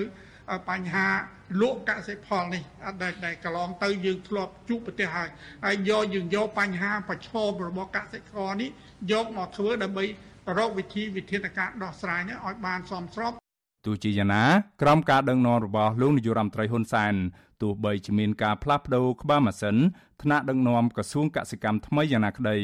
[0.70, 1.08] បញ្ហា
[1.62, 2.64] លក់កសិផលនេះ
[3.02, 5.30] ដែលដែលកន្លងទៅយើងធ្លាប់ជួបប្រទេសហើយ
[5.66, 8.70] ហើយយកយើងយកបញ្ហាប្រឈមរបស់កសិករនេះ
[9.12, 10.06] យកមកធ្វើដើម្បី
[10.58, 13.34] រកវិធីវិធានការដោះស្រាយនេះឲ្យបានសមស្រប
[13.86, 14.46] ទោះជាយ៉ាងណា
[14.82, 17.14] ក្រោមការដឹកនាំរបស់លោកនាយរដ្ឋមន្ត្រីហ៊ុនសែន
[17.62, 19.78] ទោះបីជាមានការផ្លាស់ប្តូរក្បាលម៉ាស៊ីន
[20.22, 22.58] ថ្នាក់ដឹកនាំក្រសួងកសិកម្មថ្មីយ៉ាងណាក្តី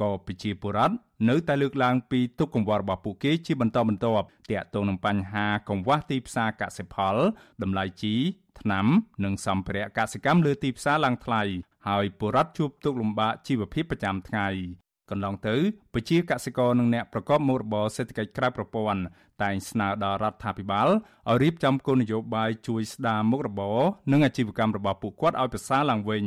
[0.00, 0.94] ក៏ប្រជាពលរដ្ឋ
[1.28, 7.16] នៅតែលើកឡើងពីទុកកង្វល់របស់ពួកគេជាបន្តបន្ទាប់ទាក់ទងនឹងបញ្ហាកង្វះទីផ្សារកសិផល
[7.62, 8.14] តម្លៃជី
[8.60, 8.86] ថ្នាំ
[9.24, 11.42] និងសម្ភារៈកសិកម្មលើទីផ្សារឡើងថ្លៃ
[11.88, 14.48] ហើយពលរដ្ឋជួបទុក្ខលំបាកជីវភាពប្រចាំថ្ងៃ
[15.10, 15.56] កន្លងទៅ
[15.94, 19.00] ពជាកសិករនិងអ្នកប្រកបមុខរបរសេដ្ឋកិច្ចក្រៅប្រព័ន្ធ
[19.42, 23.78] តែងស្នើដល់រដ្ឋាភិបាលឲ្យរៀបចំគោលនយោបាយជួយស្ដារមុខរបរ
[24.12, 26.24] និងអាជីវកម្មរបស់ពួកគាត់ឲ្យប្រសើរឡើងវិញ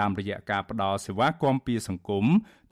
[0.00, 2.24] តាមរយៈការផ្តល់សេវាគាំពារសង្គម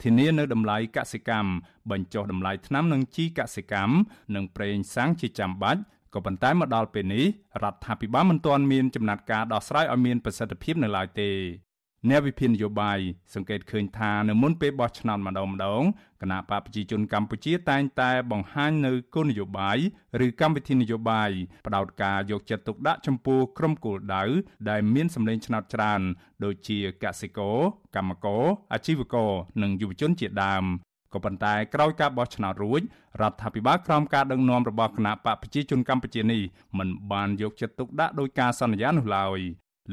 [0.03, 1.51] ធានានៅតម្លៃកសិកម្ម
[1.91, 3.95] បញ្ចុះតម្លៃថ្នាំនិងជីកសិកម្ម
[4.35, 5.81] និងប្រេងសាំងជាចាំបាច់
[6.15, 7.25] ក៏ប៉ុន្តែមកដល់ពេលនេះ
[7.63, 11.31] រដ្ឋាភិបាលមិនទាន់មានចំណាត់ការដោះស្រាយឲ្យមានប្រសិទ្ធភាពនៅឡើយទេ
[12.09, 12.99] អ្នកវិភាគនយោបាយ
[13.35, 15.83] សង្កេតឃើញថានៅមុនពេលបោះឆ្នោតម្ដងម្ដង
[16.23, 19.79] គណៈបកប្រជាជនកម្ពុជាតែងតែបង្ហាញនៅគោលនយោបាយ
[20.25, 21.31] ឬកម្មវិធីនយោបាយ
[21.67, 24.25] ផ្ដោតការយកចិត្តទុកដាក់ចំពោះក្រុមគោលដៅ
[24.71, 26.01] ដែលមានសម្លេងឆ្នោតច្រើន
[26.45, 27.59] ដូចជាកសិករ
[27.97, 29.31] កម្មករអាជីវករ
[29.63, 30.65] និងយុវជនជាដើម
[31.15, 32.83] ក៏ប៉ុន្តែក្រោយការបោះឆ្នោតរួច
[33.21, 36.43] រដ្ឋាភិបាលក្រោមការដឹកនាំរបស់គណៈបកប្រជាជនកម្ពុជានេះ
[36.79, 39.41] មិនបានយកចិត្តទុកដាក់ដោយការសន្យានោះឡើយ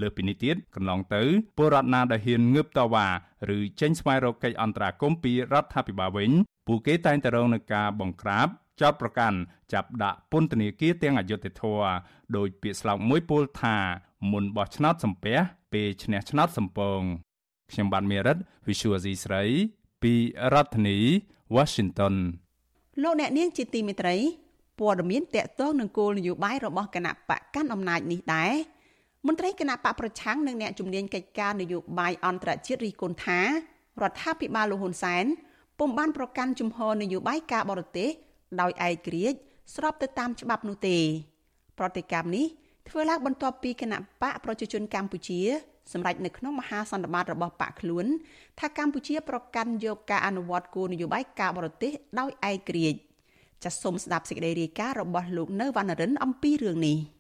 [0.02, 1.24] លើពីនេះទៀតកន្លងទៅ
[1.58, 3.08] ពលរដ្ឋណាដែលហ៊ានងើបតវ៉ា
[3.56, 6.32] ឬចេញស្វែងរកកិច្ចអន្តរាគមន៍ពីរដ្ឋាភិបាលវិញ
[6.68, 8.48] ពួកគេតែងតែរងនឹងការបង្ក្រាប
[8.82, 9.38] ចោតប្រកាន់
[9.74, 11.88] ចាប់ដាក់ពន្ធនាគារទាំងអយុត្តិធម៌
[12.38, 13.76] ដោយពាក្យស្លោកមួយពោលថា
[14.32, 15.38] មុនបោះឆ្នោតសំពះ
[15.74, 17.02] ពេលឈ្នះឆ្នោតសំពង
[17.72, 19.44] ខ្ញុំបាទមេរិត Visual C ស្រី
[20.04, 20.14] ពី
[20.54, 20.98] រដ្ឋធានី
[21.56, 22.16] Washington
[23.04, 24.16] លោកអ្នកនាងជាទីមេត្រី
[24.80, 28.54] ព័ត៌មានតកតងនឹងគោលនយោបាយរបស់គណៈបកកាន់អំណាចនេះដែរ
[29.26, 35.26] មន្ត្រីគណៈបកប្រឆាំងនិងអ្នកជំនាញកិច្ចការនយោបាយអន្តរជាតិរីគុណថារដ្ឋាភិបាលលោកហ៊ុនសែន
[35.80, 38.10] ពុំបានប្រកាន់ជំហរនយោបាយការបរទេស
[38.62, 39.38] ដោយឯករាជ្យ
[39.76, 40.98] ស្របទៅតាមច្បាប់នោះទេ
[41.78, 42.46] ប្រតិកម្មនេះ
[42.90, 45.40] ធ្វើឡើងបន្ទាប់ពីគណៈបកប្រជាជនកម្ពុជា
[45.94, 48.06] សម្រាប់នៅក្នុងមហាសន្និបាតរបស់បកខ្លួន
[48.60, 53.00] ថាកម្ពុជាប្រកាន់យកការអនុវត្តគោលនយោបាយការបរទេសដោយឯករាជ្យ
[53.64, 56.98] ចាសសូមស្ដាប់សេចក្តីរាយការណ៍របស់លោកនៅវណ្ណរិនអំពីរឿងនេះ។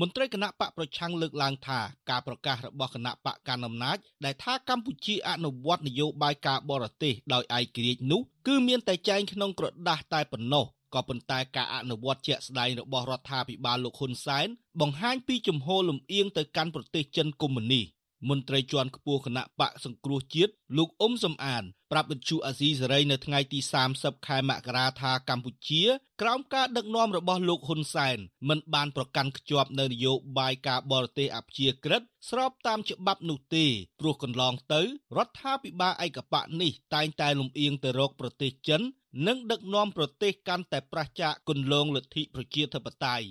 [0.00, 14.48] មន្ត្រីគណៈបកប្រឆាំងលើកឡើងថាការប្រកាសរបស់គណៈបកកណ្ដាលអំណាចដែលថាកម្ពុជាអនុវត្តនយោបាយការបរទេសដោយឯករាជ្យនោះគឺមានតែចែងក្នុងក្រដាស់តែប៉ុណ្ណោះក៏ប៉ុន្តែការអនុវត្តជាក់ស្ដែងរបស់រដ្ឋាភិបាលលោកហ៊ុនសែន
[14.80, 17.82] បង្ហាញពីជំហរលំអៀងទៅកាន់ប្រទេសចិនកុម្មុយនី
[18.28, 23.58] មន្ត្រីជាន់ខ្ពស់គណៈបកសង្គ្រោះជាតិលោកអ៊ុំសំអាន ប្រាប់វិទ្យុអាស៊ីសេរីនៅថ្ងៃទី
[23.92, 25.82] 30ខែមករាថាកម្ពុជា
[26.20, 33.66] ក្រោមការដឹកនាំរបស់លោកហ៊ុនសែនមិនបានប្រកាន់ខ្ជាប់នៅនយោបាយការបរទេសអព្យាក្រឹតស្របតាមច្បាប់នោះទេ
[34.00, 34.80] ព្រោះកន្លងទៅ
[35.16, 38.82] រដ្ឋាភិបាលឯកបកនេះតែងតែលំអៀងទៅរកប្រទេសចិន
[39.26, 43.26] និងដឹកនាំប្រទេសកាន់តែប្រឆាចគន្លងលទ្ធិប្រជាធិបតេយ្យ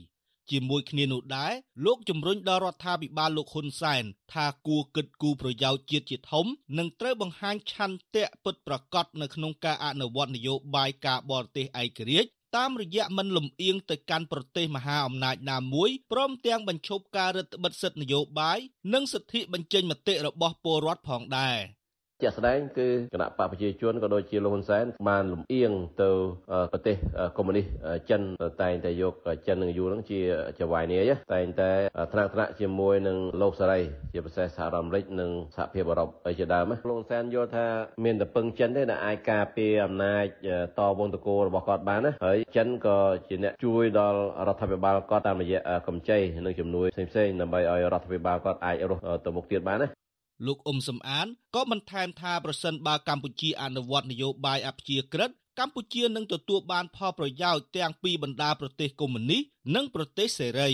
[0.52, 1.54] ជាមួយគ្នានោះដែរ
[1.86, 6.46] លោកជំរុញដល់រដ្ឋាភិបាលលោកហ៊ុនសែនថាគួរគិតគូរប្រយោជន៍ជាតិជាធំ
[6.78, 18.60] និងត្រូវបង្ហាញឆន្ទៈពិតប្រាកដនៅក្នុងការអនុវត្តនយោបាយការបរទេសឯករាជ្យតាមរយៈមិនលំអៀងទៅកាន់ប្រទេសមហាអំណាចណាមួយព្រមទាំងបញ្ឈប់ការរឹតបន្តឹងសិទ្ធិនយោបាយ
[18.94, 21.58] និងសិទ្ធិបញ្ចេញមតិរបស់ពលរដ្ឋផងដែរ។
[22.22, 26.12] ជាក់ស្ដែងគឺគណៈបកប្រជាជនក៏ដូចជាលោកហ៊ុនសែនបានលំអៀងទៅ
[26.74, 26.96] ប្រទេស
[27.38, 27.66] កុម្មុយនីស
[28.10, 28.22] ចិន
[28.62, 29.14] តែងតែយក
[29.48, 30.20] ចិននិងយួននឹងជា
[30.60, 31.72] ចវាយនាយតែងតែ
[32.14, 33.80] ថ្នាក់ថ្នាក់ជាមួយនឹងលោកសេរី
[34.14, 37.66] ជាពិសេសសហរដ្ឋអាមេរិកនិងសហភាពអឺរ៉ុបជាដើមលោកហ៊ុនសែនយល់ថា
[38.06, 40.26] មានតែពឹងចិនទេដែលអាចការពារអំណាច
[40.80, 50.01] តវងតកោរបស់គាត់បានណាហើយចិនក៏ជាអ្នកជួយដល់រដ្ឋាភិបាលគាត់តាមរយៈកម្ចីនិងជំនួយផ្សេងៗដើម្បីឲ្យរដ្ឋាភិបាលគាត់អាចរស់ទៅមុខទៀតបានណា
[50.46, 59.42] លោកអ៊ុំសំអានក៏បន្ថែមថាប្រសិនបើកម្ពុជាអនុវត្តនយោបាយអព្យាក្រឹតកម្ពុជានឹងទទួលបានផលប្រយោជន៍ទាំងពីបណ្ដាប្រទេសកុម្មុយនីស
[59.76, 60.72] និងប្រទេសសេរី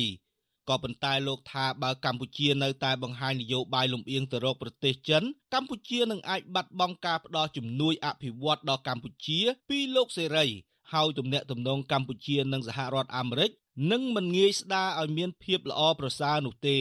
[0.70, 10.46] ក៏ប៉ុន្តែលោកថាបើកម្ពុជានៅតែបង្ហាញនយោបាយលំអៀងទៅរកប្រទេសចិនកម្ពុជានឹងអាចបាត់បង់ការផ្ដល់ជំនួយអភិវឌ្ឍដល់កម្ពុជាពីលោកសេរី
[10.94, 13.52] ហើយទំនាក់ទំនងកម្ពុជានិងសហរដ្ឋអាមេរិក
[13.92, 16.80] នឹងមិនងាយស្ដារឲ្យមានភាពល្អប្រសើរនោះទេ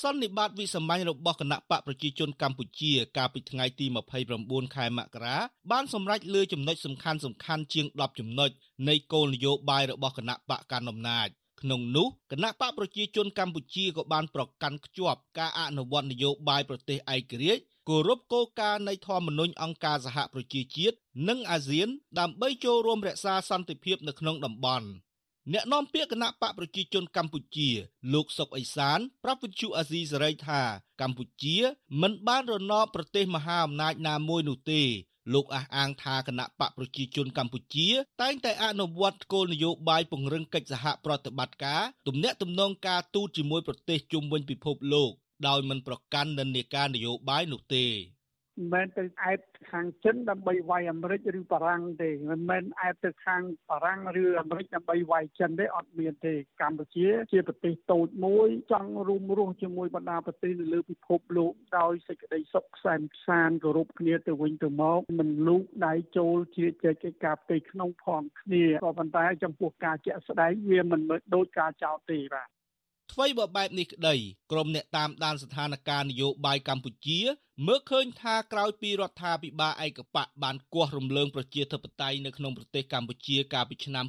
[0.00, 3.86] សន្និបាតវិសាមញ្ញរបស់គណៈបកប្រជាជនកម្ពុជា កាលពីថ្ងៃទី
[4.30, 5.36] 29ខែមករា
[5.70, 8.50] បានសម្រេចលើចំណុចសំខាន់សំខាន់ជាង10ចំណុច
[8.88, 11.28] នៃគោលនយោបាយរបស់គណៈបកកណ្ដាលអំណាច
[11.60, 20.96] ក្នុងនោះគណៈបកប្រជាជនកម្ពុជាក៏បានប្រកាន់ខ្ជាប់ការអនុវត្តនយោបាយប្រទេសឯករាជ្យគោរពគោលការណ៍នៃធម្មនុញ្ញអង្គការសហប្រជាជាតិ
[21.28, 24.86] និងអាស៊ានដើម្បីចូលរួមរក្សាសន្តិភាពនៅក្នុងតំបន់។
[25.52, 27.68] អ្នកនាំពាក្យគណៈបកប្រជាជនកម្ពុជា
[28.12, 30.60] លោកសុកអេសាន ប្រាប់វិទ្យុអាស៊ីសេរីថា
[31.00, 31.56] កម្ពុជា
[32.02, 34.82] មិនបានរណបប្រទេសមហាអំណាចណាមួយនោះទេ
[35.34, 37.88] លោកអះអាងថាគណៈបកប្រជាជនកម្ពុជា
[38.22, 45.10] តែងតែអនុវត្តគោលនយោបាយពង្រឹងកិច្ចសហប្រតិបត្តិការទំនាក់ទំនងការទូតជាមួយប្រទេសជុំវិញពិភពលោក
[45.46, 47.86] ដោយមិនប្រកាន់និន្នាការនយោបាយនោះទេ
[48.56, 49.40] មិនមែនទៅអែប
[49.70, 72.48] ខាងចិនដើម្បីវាយអាមេរិកឬបារាំងទេមិនមែនអែបទៅខាងបារាំងឬអាមេរិកដើម្បីវាយចិនទេអត់មានទេកម្ពុជាជាប្រទេសតូចមួយចង់រួមរស់ជាមួយបណ្ដាប្រទេសនៅលើពិភពលោកដោយសេចក្តីសុខសែនសានគោរពគ្នាទៅវិញទៅមកមិនលូកដៃចូលជ្រៀតជ្រែកកិច្ចការផ្ទៃក្នុងផងគ្នាក៏ប៉ុន្តែចំពោះការជាក់ស្ដែងវាមិនមើលដូចការចោទទេបាទ
[73.12, 74.14] ថ្មីបើបែបនេះក្តី
[74.52, 77.20] ក្រុមអ្នកតាមដានស្ថានភាពនយោបាយកម្ពុជា
[77.64, 84.06] មើលឃើញថាក្រោយពីរដ្ឋាភិបាលឯកបកបានគាស់រំលើងប្រជាធិបតេយ្យនៅក្នុងប្រទេសកម្ពុជាកាលពីឆ្នាំ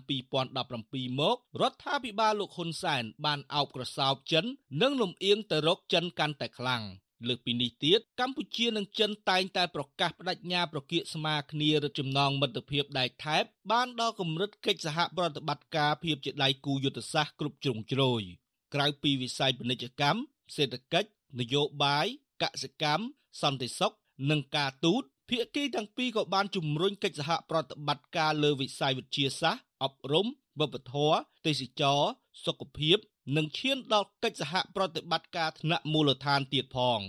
[0.58, 4.46] 2017មករដ្ឋាភិបាលលោកហ៊ុនសែនបានអោបក្រសោបចិន
[4.82, 6.84] និងលំអៀងទៅរកចិនកាន់តែខ្លាំង
[7.28, 18.24] លើកពីនេះទៀតកម្ពុជានិងចិនតែងតែប្រកាសបដិញ្ញាប្រគៀកស្មារគ្នារឹតចំណងមិត្តភាពដែកថែបបានដល់កម្រិតកិច្ចសហប្រតិបត្តិការភាពជាដៃគូយុទ្ធសាស្ត្រគ្រប់ជ្រុងជ្រោយ។
[18.74, 20.20] ក្រៅពីវិស័យពាណិជ្ជកម្ម
[20.56, 22.08] សេដ្ឋកិច្ចនយោបាយ
[22.44, 23.04] កសិកម្ម
[23.42, 23.94] សន្តិសុខ
[24.30, 30.26] និងការទូតភាគីទាំងពីរក៏បានជំរុញកិច្ចសហប្រតិបត្តិការលើវិស័យវិទ្យាសាស្ត្រអប់រំ
[30.60, 32.02] វប្បធម៌ទេសចរ
[32.46, 32.98] សុខភាព
[33.36, 37.00] និងឈានដល់កិច្ចសហប្រតិបត្តិការថ្នាក់មូលដ្ឋានទៀតផង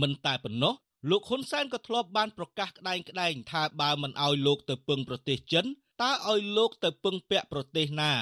[0.00, 0.74] មិនតែប៉ុណ្ណោះ
[1.10, 5.66] លោកហ៊ុនសែនក៏ធ្លាប់បានប្រកាសក្តែងក្តែងថាបើមិនអោយលោកទៅពឹងប្រទេសចិន
[6.02, 8.12] តើឲ្យលោកទៅពឹងពាក់ប្រទេសណា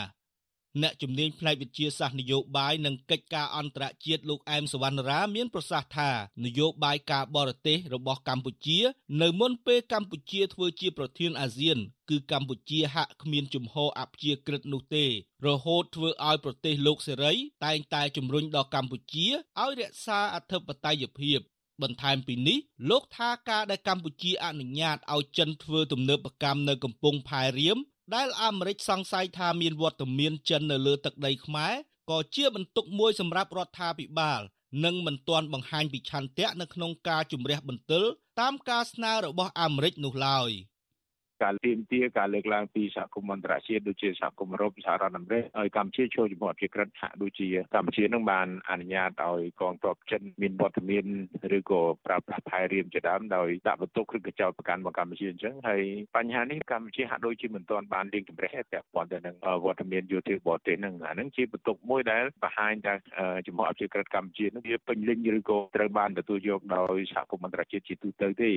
[0.83, 6.11] អ្នកជំនាញផ្នែកវិទ្យាសាស្ត្រនយោបាយនិងកិច្ចការអន្តរជាតិលោកអែមសវណ្ណរាមានប្រសាសន៍ថា
[6.45, 8.79] នយោបាយការបរទេសរបស់កម្ពុជា
[9.23, 11.79] នៅមុនពេលកម្ពុជាធ្វើជាប្រធានអាស៊ាន
[12.11, 15.05] គឺកម្ពុជាហាក់គ្មានជំហរអព្យាក្រឹតនោះទេ
[15.47, 17.33] រហូតធ្វើឲ្យប្រទេសលោកសេរី
[17.65, 19.27] តែងតែជំរុញដល់កម្ពុជា
[19.63, 21.41] ឲ្យរក្សាអធិបតេយ្យភាព
[21.83, 22.59] បន្ថែមពីនេះ
[22.91, 27.79] លោកថាការដែលកម្ពុជាអនុញ្ញាតឲ្យចិនធ្វើទំនើបកម្មនៅកំពង់ផែរៀម
[28.13, 31.75] ដែលអាមេរិកសង្ស័យថាមានវត្តមានចិននៅលើទឹកដីខ្មែរ
[32.11, 34.41] ក៏ជាបន្ទុកមួយសម្រាប់រដ្ឋាភិបាល
[34.85, 38.05] និងមិនទាន់បង្ហាញពីឆន្ទៈនៅក្នុងការជំរះបន្ទិល
[38.41, 40.51] តាមការស្នើរបស់អាមេរិកនោះឡើយ។
[41.43, 51.05] ការទាមទារការលើកឡើងពីសហគមន៍អន្តរជាតិដូចជាសហគមន៍អឺរ៉ុបសហរដ្ឋអាមេរិកឲ្យកម្ពុជាចូលចំពោះអភិក្រិតហាក់ដូចជាកម្ពុជានឹងបានអនុញ្ញាតឲ្យកងទ័ពចិនមានវត្តមាន
[51.59, 55.83] ឬក៏ប្រើប្រាស់ផែរៀមជាដើមដោយដាក់បន្ទុកឬក៏ចោទប្រកាន់មកកម្ពុជាអញ្ចឹងហើយ
[56.17, 62.95] បញ្ហានេះកម្ពុជាហាក់ដូចជាមិនទាន់បានលាងជម្រះទេពាក់ព័ន្ធទៅនឹងវត្តមានយោធាបរទេសហ្នឹងអាហ្នឹងជាបន្ទុកមួយដែលបង្ហាញថា
[63.47, 68.53] ចំពោះអភិក្រិតកម្ពុជានឹងវាពេញលេញឬក៏ត្រូវបានទទួលយកដោយសហគមន៍អន្តរជាតិជាទូទៅទេ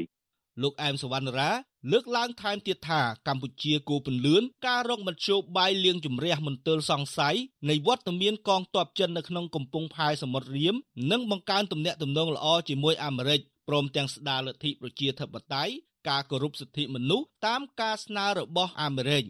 [0.61, 1.51] លោកអែមសវណ្ណរា
[1.91, 7.35] លើកឡើងថែមទៀតថាកម្ពុជាគូពន្លឿនការរកមធ្យោបាយលៀងជំរះមន្ទិលសង្ស័យ
[7.69, 10.75] នៃវត្តមានកងទ័ពចិននៅក្នុងកំពង់ផែសមុទ្ររៀម
[11.11, 15.73] និងបង្កើនទំនាក់ទំនងល្អជាមួយអាមេរិកព្រមទាំងស្ដារលទ្ធិប្រជាធិបតេយ្យ
[16.09, 19.23] ការគោរពសិទ្ធិមនុស្សតាមការស្នើរបស់អាមេរិក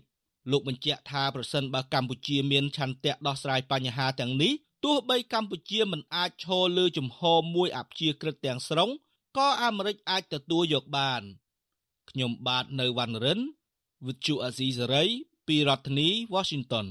[0.51, 4.53] លោកបញ្ជាក់ថាប្រសិនបើកម្ពុជាមានឆន្ទៈដោះស្រាយបញ្ហាទាំងនេះ
[4.85, 8.89] ទោះបីកម្ពុជាមិនអាចឈរលើជំហរមួយអព្យាក្រឹតទាំងស្រុង
[9.37, 11.21] ក៏អាមេរិកអាចទទួលយកបាន
[12.09, 13.39] ខ្ញុំបាទនៅវណ្ណរិន
[14.05, 15.09] With Chu Azizi Saray
[15.47, 16.85] ពីរដ្ឋធានី Washington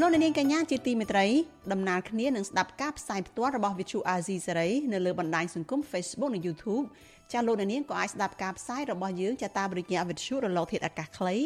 [0.00, 1.26] លោកនាងកញ្ញាជាទីមេត្រី
[1.72, 6.84] ដំណើរគ្នានឹងស្ដាប់ការផ្សាយផ្ទាល់របស់ Vithu Azizi Saray នៅលើបណ្ដាញសង្គម Facebook និង YouTube
[7.32, 11.36] ចាលោកនាងក៏អាចស្ដាប់ការផ្សាយរបស់យើងចាតាមរយៈ Vithu រលកធាតុអាកាសខ្លី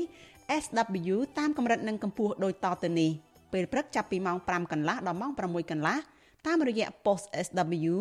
[0.63, 3.13] SW តាមកម្រិតនិងកម្ពស់ដូចតទៅនេះ
[3.55, 5.99] ពេលព្រឹកចាប់ពីម៉ោង5កន្លះដល់ម៉ោង6កន្លះ
[6.47, 7.95] តាមរយៈ post SW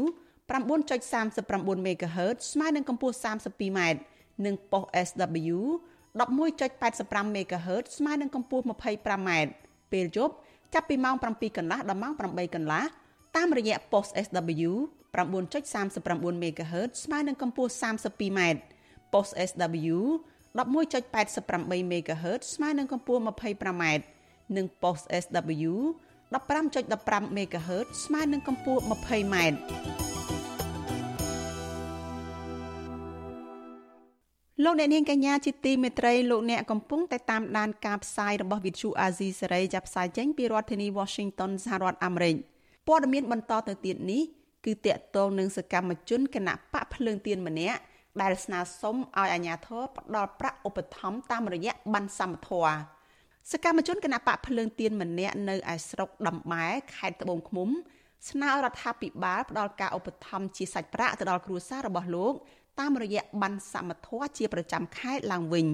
[0.51, 3.79] 9.39 MHz ស្មើនឹងកម្ពស់ 32m
[4.45, 5.57] និង post SW
[6.19, 9.29] 11.85 MHz ស្មើនឹងកម្ពស់ 25m
[9.91, 10.33] ពេលយប់
[10.73, 12.83] ចាប់ពីម៉ោង7កន្លះដល់ម៉ោង8កន្លះ
[13.35, 14.71] តាមរយៈ post SW
[15.15, 18.39] 9.39 MHz ស្មើនឹងកម្ពស់ 32m
[19.13, 19.97] post SW
[20.57, 23.83] 11.88 MHz ស្មើនឹងកម្ពស់ 25m
[24.55, 25.73] និង post SW
[26.33, 29.35] 15.15 MHz ស្មើនឹងកម្ពស់ 20m
[34.63, 42.35] លោកអ្នកនាងកញ្ញាជាទីមេត្រីលោកអ្នកកំពុងតែតាមដានការផ្សាយរបស់ Vithu Azizi សេរីចាប់ផ្សាយចេញពីរដ្ឋធានី Washington សហរដ្ឋអាមេរិក
[42.87, 44.23] ព័ត៌មានបន្តទៅទៀតនេះ
[44.65, 47.79] គឺតកតងនឹងសកម្មជនគណៈបកភ្លើងទៀនម្នាក់
[48.21, 52.92] ដែលស្នើសុំឲ្យអាជ្ញាធរផ្ដល់ប្រាក់ឧបត្ថម្ភតាមរយៈប័ណ្ណសមធម៌
[53.51, 57.69] សកម្មជនគណៈបកភ្លើងទៀនម្នាក់នៅឯស្រុកដំបែខេត្តត្បូងឃ្មុំ
[58.29, 62.33] ស្នើរដ្ឋាភិបាលផ្ដល់ការឧបត្ថម្ភជាសាច់ប្រាក់ទៅដល់គ្រួសាររបស់លោក
[62.79, 65.67] តាមរយៈប័ណ្ណសមធម៌ជាប្រចាំខែឡើងវិញ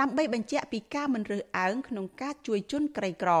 [0.00, 3.32] ដើម្បីបញ្ជាក់ពីការមិនរើសអើងក្នុងការជួយជនក្រីក្រ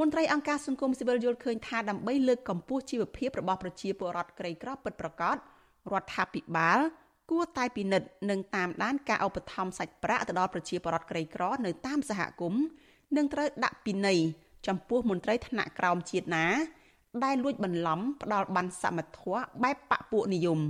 [0.00, 5.36] មន្ត្រីអង្គការសង្គមស៊ីវិលយល់ឃើញថាដើម្បីលើកកម្ពស់ជីវភាពរបស់ប្រជាពលរដ្ឋក្រីក្រពិតប្រាកដ
[5.92, 6.78] រដ្ឋាភិបាល
[7.30, 12.62] គួរតែពិនិត្យនិងតាមដានការឧបត្ថម្ភសាច់ប្រាក់ទៅដល់ប្រជាពលរដ្ឋក្រីក្រនៅតាមសហគមន៍
[13.16, 14.18] និងត្រូវដាក់ពិន័យ
[14.66, 16.46] ចំពោះមន្ត្រីថ្នាក់ក្រោមជាតិណា
[17.24, 20.60] ដែលលួចបន្លំផ្ដាល់បានសមត្ថៈបែបបពពួកនិយម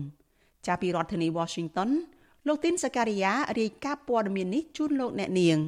[0.66, 1.90] ចាប់ពីរដ្ឋធានី Washington
[2.46, 5.58] លោកទីនសការីយ៉ារាយការណ៍ព័ត៌មាននេះជូនលោកអ្នកនាង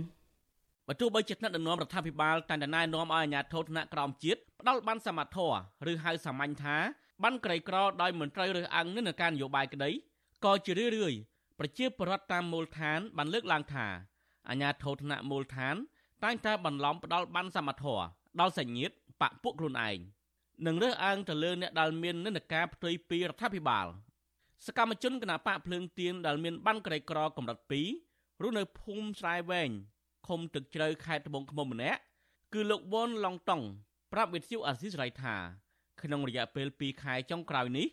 [0.89, 5.51] បើទោះបីជាថ្នាក់ដឹកនាំរដ្ឋាភិបាលតែងតែណែនាំឲ្យអាជ្ញាធរថ្នាក់ក្រោមជាតិផ្ដាល់បានសមត្ថៈ
[5.91, 6.77] ឬហៅសាមញ្ញថា
[7.23, 9.91] បានក្រីក្រដោយមន្ត្រីរើសអើងនឹងការនយោបាយក្តី
[10.45, 11.15] ក៏ជារឿយរឿយ
[11.59, 13.87] ប្រជាពលរដ្ឋតាមមូលដ្ឋានបានលើកឡើងថា
[14.49, 15.77] អាញាធរថ្នាក់មូលដ្ឋាន
[16.25, 17.99] តែងតែបន្លំផ្ដាល់បានសមត្ថៈ
[18.41, 19.99] ដល់សញ្ញិតបពពួកខ្លួនឯង
[20.67, 23.87] និងរើសអើងទៅលើអ្នកដែលមាននិន្នាការផ្ទុយពីរដ្ឋាភិបាល
[24.67, 27.59] សកម្មជនគណបកភ្លើងទៀនដែលមានបានក្រីក្រកម្រិត
[28.01, 29.71] 2រស់នៅភូមិស្រែវែង
[30.27, 32.01] ឃុំទឹកជ្រៅខេត្តត្បូងឃ្មុំម្នាក់
[32.55, 33.63] គឺលោកវ៉ុនឡុងតុង
[34.13, 35.37] ប្រាប់វិទ្យុអាស៊ីសេរីថា
[36.03, 37.87] ក្នុងរយៈពេល2ខែចុងក្រោយនេះ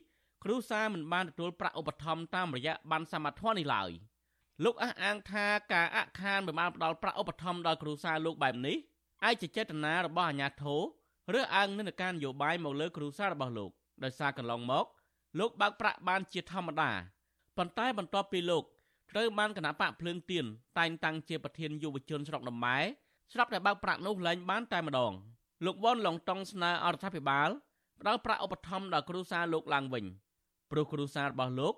[0.48, 3.90] គ្រួសារមិនបានទទួលប្រាក់ឧបត្ថម្ភតាមរយៈបានសមត្ថភាពនេះឡើយ
[4.64, 8.78] លោកអះអាងថាការអខានមិនបានផ្ដល់ប្រាក់ឧបត្ថម្ភដល់គ្រួសារលោកបែបនេះ
[9.24, 10.66] អាចជាចេតនារបស់អាជ្ញាធ
[11.34, 13.72] រឬអើងនឹងការនយោបាយមកលើគ្រួសាររបស់លោក
[14.04, 14.86] ដោយសារកន្លងមក
[15.40, 16.92] លោកបើកប្រាក់បានជាធម្មតា
[17.58, 18.64] ប៉ុន្តែបន្ទាប់ពីលោក
[19.12, 20.46] ត្រូវបានគណៈបកភ្លើងទៀន
[20.78, 22.78] តែងតាំងជាប្រធានយុវជនស្រុកដំបែ
[23.34, 25.14] ស្រាប់តែបើកប្រាក់នោះលែងបានតែម្ដង
[25.66, 27.50] លោកវ៉ុនឡុងតុងស្នើអរដ្ឋាភិបាល
[28.02, 30.06] ផ្ដល់ប្រាក់ឧបត្ថម្ភដល់គ្រួសារលោកឡើងវិញ
[30.76, 31.74] ព្រោះគ្រួសាររបស់លោក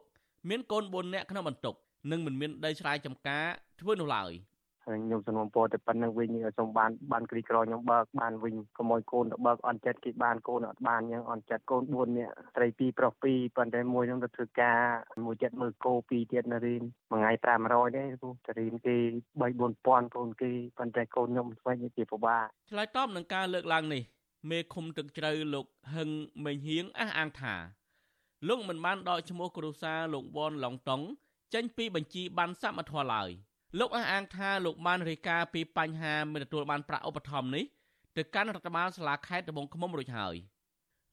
[0.50, 1.76] មានកូន4នាក់ក្នុងបន្ទុក
[2.12, 3.46] និងមិនមានដីស្រែចម្ការ
[3.82, 4.32] ធ្វើនោះឡើយ។
[4.86, 14.80] ខ្ញុំសំណូមពរតែប៉ុណ្្នឹងវិញសូមបានបានគ្រីក្រខ្ញុំបើកបានវិញកុំឲ្យកូនទៅបើកអន់ចិត្តគេបានកូនអត់បានអញ្ចឹងអន់ចិត្តកូន4នាក់ត្រី2ប្រុស2ប៉ុន្តែមួយនឹងទៅធ្វើការ
[15.26, 17.32] មួយចិត្តមើលគោ2ទៀតនៅរៀនមួយថ្ងៃ
[17.66, 18.98] 500ទេគូតរៀនគេ
[19.40, 24.04] 3 4000កូនគេប៉ុន្តែកូនខ្ញុំស្វែងគេពិបាកឆ្លើយតបនឹងការលើកឡើងនេះ
[24.50, 26.10] មេឃុំទឹកជ្រៅលោកហឹង
[26.46, 27.56] មេងហៀងអះអាងថា
[28.47, 31.02] លោកមិនបានដកឈ្មោះគ្រួសារលោកវ៉នឡុងតុង
[31.54, 33.30] ចេញពីបញ្ជីបានសមត្ថភាពឡើយ
[33.80, 37.65] លោកអះអាងថាលោកបានរាយការណ៍ពីបញ្ហាមិនទទួលបានប្រាក់ឧបត្ថម្ភនេះ
[38.17, 40.36] ទៅកាន់រដ្ឋបាលសាលាខេត្តត្បូងឃ្មុំរួចហើយ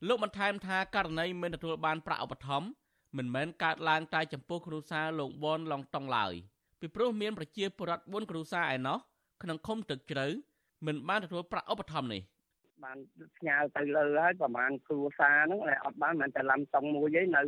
[0.06, 2.68] លោកបន្ថែមថាករណីមិនទទួលបានប្រាក់ឧបត្ថម្ភ
[3.16, 6.32] មិនមែនកើតឡើងតែចំពោះគ្រួសារលោកវ៉នឡុងតុងឡើយ
[6.80, 8.98] ពីព្រោះមានប្រជាពលរដ្ឋ4គ្រួសារឯណោះ
[9.42, 10.26] ក្នុងឃុំទឹកជ្រៅ
[10.86, 12.22] មិនបានទទួលប្រាក់ឧបត្ថម្ភនេះ
[12.82, 12.98] បាន
[13.38, 17.42] ផ្ញើទៅលើហើយប្រហែលគ្រួសារហ្នឹងតែអត់បានមិនតែឡំតុងមួយឯងនៅ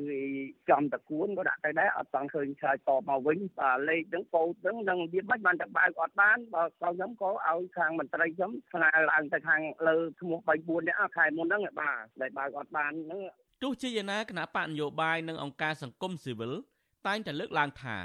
[0.71, 13.23] ចំតគួនក៏ដាក់ទៅដែរអត់តង់ឃើញឆ្លើយតបមកវិញបាទលេខហ្នឹងកូដហ្នឹងនឹងវាមិនបានតែបើកអត់បានបើខ្ញុំខ្ញុំក៏ឲ្យខាងមន្ត្រីខ្ញុំស្នើឡើងទៅខាងលើឈ្មោះ3 4នាក់ខែមុនហ្នឹងបាទដែលបើកអត់បានហ្នឹង
[13.63, 16.53] ទោះជាយ៉ាងណាគណៈបកនយោបាយនិងអង្គការសង្គមស៊ីវិល
[17.07, 17.97] តែងតែលើកឡើងថា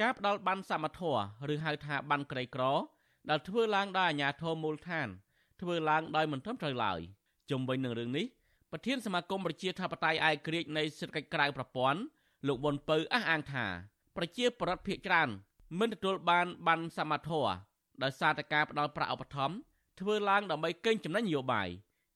[0.00, 1.14] ការផ្ដាល់បានសមត្ថៈ
[1.52, 2.64] ឬហៅថាបានក្រីក្រ
[3.30, 5.08] ដែលធ្វើឡើងដោយអាជ្ញាធរមូលដ្ឋាន
[5.64, 7.00] ធ្វើឡើងដោយមិនត្រឹមត្រូវឡើយ
[7.50, 8.26] ជុំវិញនឹងរឿងនេះ
[8.70, 12.00] ប្រធានសមាគមប្រជាធិបតេយ្យឯករាជ្យនៃសេដ្ឋកិច្ចក្រៅប្រព័ន្ធ
[12.46, 13.66] លោកវុនពៅអះអាងថា
[14.16, 15.28] ប្រជាប្រដ្ឋភៀកច្រើន
[15.78, 17.52] មិនទទួលបានបានសមត្ថធម៌
[18.02, 19.56] ដោយសារតែការផ្ដល់ប្រាក់ឧបត្ថម្ភ
[20.00, 21.68] ធ្វើឡើងដើម្បីកេងចំណេញនយោបាយ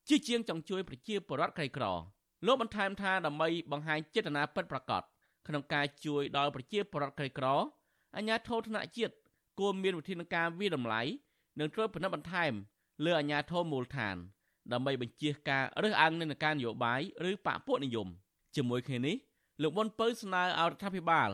[0.07, 1.85] ជាជាងចង់ជួយប្រជាពលរដ្ឋក្រីក្រ
[2.45, 5.01] លោកបន្ថែមថាដើម្បីបង្ហាញចេតនាពិតប្រាកដ
[5.47, 7.47] ក្នុងការជួយដល់ប្រជាពលរដ្ឋក្រីក្រ
[8.15, 9.13] អាជ្ញាធរថ្នាក់ជាតិ
[9.59, 11.01] គួរមានវិធានការវិតម្លៃ
[11.59, 12.53] និងត្រួតពិនិត្យបន្ថែម
[13.03, 14.15] លើអាជ្ញាធរមូលដ្ឋាន
[14.71, 18.07] ដើម្បីបញ្ជាការរើសអើងនិន្នាការនយោបាយឬបកពួកនិយម
[18.55, 19.15] ជាមួយគ្នានេះ
[19.61, 21.29] លោកវុនពៅស្នើឲ្យរដ្ឋាភិបាល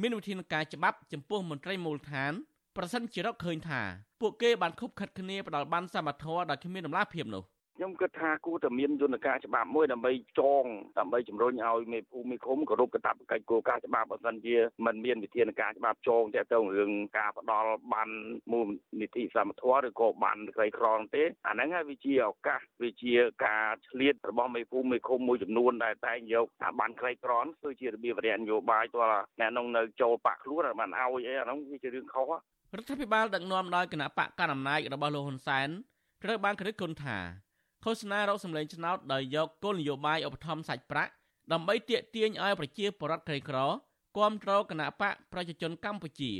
[0.00, 2.32] មានវិធានការច្បាប់ចំពោះមន្ត្រីមូលដ្ឋាន
[2.76, 3.82] ប្រសិនជារកឃើញថា
[4.20, 7.44] ពួកគេបានខុបខិតគ្នាផ្ដាល់បានសមត្ថភាពដោយគ្មានដំណាភាពនោះ
[7.80, 10.64] ខ្ញុំគិតថាគួរតែមានយន្តការច្បាប់មួយដើម្បីចង
[10.98, 18.08] ដើម្បីជំរុញឲ្យមេភូមិមេឃុំគោរពកាតព្វកិច្ចគោលការណ៍ច្បាប់បើមិនជាមិនមានវិធានការច្បាប់ចងទាក់ទងរឿងការផ្ដាល់បាន
[18.52, 18.68] មូល
[19.00, 23.12] និធិសមត្ថភាពឬក៏បានក្រីក្រទេអាហ្នឹងហើយវាជាឱកាសវាជា
[23.46, 29.02] ការឆ្លៀតរបស់មេភូមិមេឃុំមួយចំនួនដែលតែងយកអាបានក្រីក្រគឺជារបៀបរយៈនយោបាយទោះ
[29.40, 32.34] អ្នកនងនៅចូលបាក់ខ្លួនបានឲ្យអីអាហ្នឹងវាជារឿងខុសរ
[32.80, 35.68] ដ្ឋាភិបាលដឹកនាំដោយគណៈបកកណ្ដាលអំណាចរបស់លោកហ៊ុនសែន
[36.24, 37.18] ត្រូវបានក្រឹកគុណថា
[37.84, 41.12] ឃោសនារកសម្លេងឆ្នោតដោយយកគោលនយោបាយឧបត្ថម្ភសាច់ប្រាក់
[41.52, 43.58] ដើម្បីទាក់ទាញឲ្យប្រជាពលរដ្ឋក្រីក្រ
[44.16, 46.32] គាំទ្រគណៈបកប្រជាជនកម្ពុជា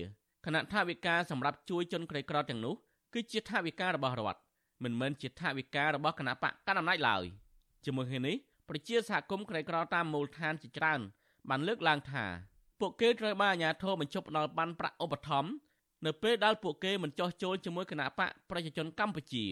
[0.46, 2.74] គណៈថាវិការសម្រាប់ជួយជនក្រីក្រទាំងនោះ
[3.14, 4.40] គឺជាថាវិការរបស់រដ្ឋ
[4.82, 7.24] មិនមែនជាថាវិការរបស់គណៈបកកណ្ដាលអំណាចឡើយ
[7.84, 8.36] ជាមួយគ្នានេះ
[8.68, 11.00] ប្រជាសហគមន៍ក្រីក្រតាមមូលដ្ឋានជាច្រើន
[11.48, 12.24] បានលើកឡើងថា
[12.80, 15.50] ពួកគេត្រូវបានអាជ្ញាធរបញ្ឈប់ផ្ដល់បានប្រាក់ឧបត្ថម្ភ
[16.06, 19.44] នៅពេលដែលពួកគេមិនចោះចូលជាមួយគណៈបកប្រជាជនកម្ពុជា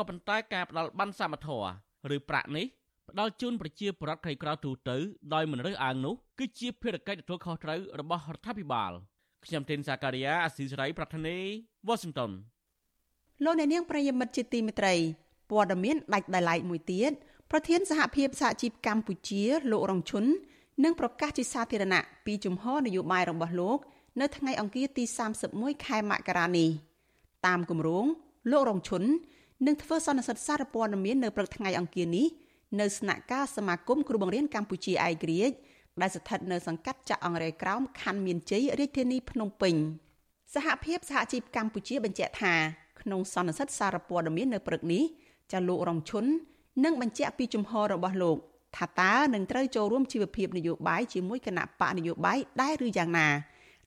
[0.00, 1.60] ក៏ប៉ុន្តែការផ្ដល់បានសមត្ថៈ
[2.14, 2.66] ឬប្រាក់នេះ
[3.08, 4.96] ផ្ដល់ជូនប្រជាពលរដ្ឋក្រីក្រទូទៅ
[5.34, 8.92] ដោយមិនរើសអើងនោះគឺជាភារកិច្ចទទួលខុសត្រូវរបស់រដ្ឋាភិបាល
[9.44, 11.38] ខ្ញុំទីនសាការីយ៉ាអស៊ីសេរីប្រធានី
[11.86, 12.30] វ៉ាស៊ីនតោន
[13.44, 14.94] លោកអ្នកនាងប្រិយមិត្តជាទីមេត្រី
[15.50, 17.12] ព័ត៌មានដាច់ដライមួយទៀត
[17.50, 20.24] ប្រធានសហភាពសហជីពកម្ពុជាលោករងឈុន
[20.84, 23.78] នឹងប្រកាសជាសាធារណៈពីជំហរនយោបាយរបស់លោក
[24.20, 25.04] នៅថ្ងៃអង្គារទី
[25.44, 26.68] 31ខែមករានេះ
[27.46, 28.06] តាមគម្រោង
[28.50, 29.02] លោករងឈុន
[29.66, 32.26] នឹងធ្វើសន្និសីទសារព័ត៌មាននៅព្រឹកថ្ងៃអង្គារនេះ
[32.80, 35.56] នៅស្នាក់ការសមាគមគ្រូបង្រៀនកម្ពុជាឯករាជ្យ
[36.00, 39.74] ដែលស្ថិតនៅសង្កាត់ចាក់អង្រែក្រោមខណ្ឌមានជ័យរាជធានីភ្នំពេញ
[40.54, 42.54] សហភាពសហជីពកម្ពុជាបញ្ជាក់ថា
[43.00, 45.02] ក្នុងសន្និសីទសារព័ត៌មាននៅព្រឹកនេះ
[45.52, 46.24] ចាលោករងឈុន
[46.84, 48.36] នឹងបញ្ជាក់ពីជំហររបស់លោក
[48.76, 53.28] ថាតើនឹងត្រូវចូលរួមជីវភាពនយោបាយជាមួយគណៈបកនយោបាយដែរឬយ៉ាងណា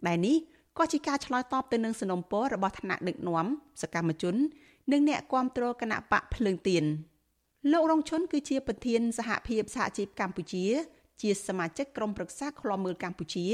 [0.08, 0.38] ដែលនេះ
[0.78, 3.48] ក៏ជាការឆ្លើយតបទៅនឹងសំណុំពររបស់ថ្នាក់ដឹកនាំ
[3.82, 4.36] សកម្មជន
[4.92, 6.84] និងអ្នកគាំទ្រគណៈបកភ្លើងទៀន
[7.72, 10.66] លោករងឈុនគឺជាប្រធានសហភាពសហជីពកម្ពុជា
[11.22, 13.48] ជាសមាជិកក្រុមប្រឹក្សាឃ្លាំមើលកម្ពុជា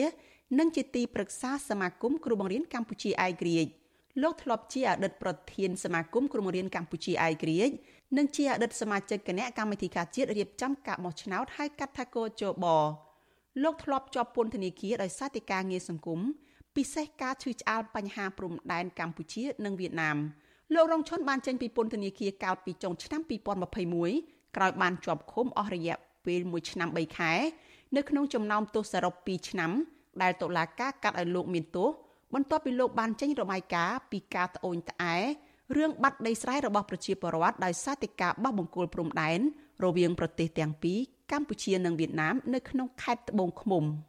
[0.59, 3.71] និងជាទីប្រឹក្សាសមាគមគ្រូបង្រៀនកម្ពុជាឯករាជ្យ
[4.21, 7.73] លោកធ្លាប់ជាអតីតប្រធានសមាគមគ្រូបង្រៀនកម្ពុជាឯករាជ្យ
[8.17, 12.65] និងជាអតីតសមាជិកគណៈកម្មាធិការជាតិរៀបចំការបោះឆ្នោតហៅកាត់ថាកោជប
[13.63, 16.19] លោកធ្លាប់ជាប់ពន្ធនាគារដោយសារតែការងារសង្គម
[16.75, 20.17] ពិសេសការឈឺឆ្អាលបញ្ហាព្រំដែនកម្ពុជា និងវៀតណាម
[20.73, 23.21] លោករងឈុនបានចេញពីពន្ធនាគារកោតពីចុងឆ្នាំ
[23.89, 27.33] 2021ក្រោយបានជាប់ឃុំអស់រយៈពេល1ឆ្នាំ3ខែ
[27.95, 29.71] នៅក្នុងចំណោមទោសសរុប2ឆ្នាំ
[30.21, 31.89] ដែលតុលាការកាត់ឲ្យលោកមានទោស
[32.33, 35.15] បន្ទាប់ពីលោកបានចេញរបាយការណ៍ពីការត្អូញត្អែ
[35.77, 39.39] រឿងបាត់ដីស្រែរបស់ប្រជាពលរដ្ឋដោយសារតែការបោះបង្គោលព្រំដែន
[39.83, 40.99] រវាងប្រទេសទាំងពីរ
[41.31, 43.83] កម្ពុជានិងវៀតណាមនៅក្នុងខេត្តត្បូងឃ្មុំ។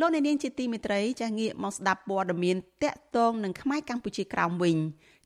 [0.00, 4.76] លោកអ្នកនាងជាទីមេត្រីចាស់ងាកមកស្ដាប់ព័ត៌មានតកតងនឹងខ្មែរកម្ពុជាក្រោមវិញ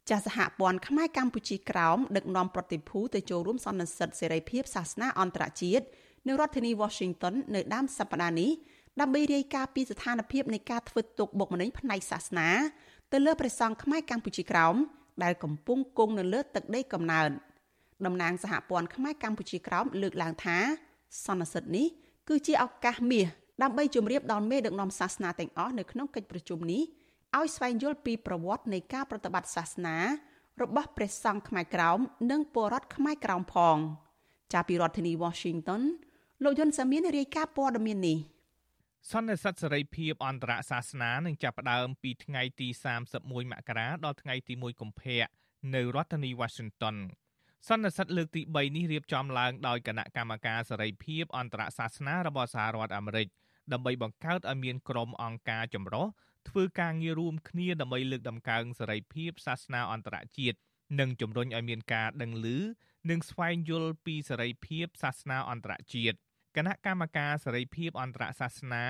[0.09, 5.85] ចាស់សហព័ន្ធខ្មែរកម្ពុជាក្រោមដឹកនាំប្រតិភូទៅចូលរួមសន្និសីទសេរីភាពសាសនាអន្តរជាតិ
[6.27, 8.51] នៅរដ្ឋធានី Washington នៅដើមសប្តាហ៍នេះ
[9.01, 12.49] ដើម្បីរាយការណ៍ពីស្ថានភាពនៃការធ្វើទុកបុកម្នេញផ្នែកសាសនា
[13.12, 14.75] ទៅលើព្រះសង្ឃខ្មែរកម្ពុជាក្រោម
[15.23, 17.31] ដែលកំពុងគង់នៅលើទឹកដីកំណើត
[18.07, 20.59] តំណាងសហព័ន្ធខ្មែរកម្ពុជាក្រោមលើកឡើងថា
[21.25, 21.87] សន្និសិទនេះ
[22.29, 26.83] គឺជាឱកាសមាស ដើម្បីជម្រាបដល់មេដឹកនាំសាសនាទាំងអស់នៅក្នុងកិច្ចប្រជុំនេះ
[27.39, 29.97] ឲ្យស្វែងយល់ពីប្រវត្តិនៃការប្រតិបត្តិសាសនា
[30.63, 31.99] របស់ព្រះសង្ឃខ្មែរក្រោម
[32.31, 33.77] និងពលរដ្ឋខ្មែរក្រោមផង
[34.53, 35.83] ចាប់ពីរដ្ឋធានី Washington
[36.45, 38.19] លោកយុនសាមៀនរាយការណ៍ព័ត៌មាននេះ
[39.11, 42.69] សន្និសីទសេរីភាពអន្តរសាសនានឹងចាប់ផ្ដើមពីថ្ងៃទី
[43.09, 45.25] 31មករាដល់ថ្ងៃទី1កុម្ភៈ
[45.75, 46.97] នៅរដ្ឋធានី Washington
[47.69, 53.29] សន្និសីទលើកទី3នេះរៀបចំឡើងដោយគណៈកម្មការសេរីភាពអន្តរសាសនារបស់សហរដ្ឋអាមេរិក
[53.73, 56.07] ដើម្បីបង្កើតឲ្យមានក្រុមអង្គការចម្រុះ
[56.49, 60.59] ធ្វើការងាររួមគ្នាដើម្បីលើកតម្កើងសេរីភាពសាសនាអន្តរជាតិ
[61.01, 62.47] និងជំរុញឲ្យមានការដឹងឮ
[63.11, 66.17] និងស្វែងយល់ពីសេរីភាពសាសនាអន្តរជាតិ
[66.57, 68.85] គណៈកម្មការសេរីភាពអន្តរសាសនា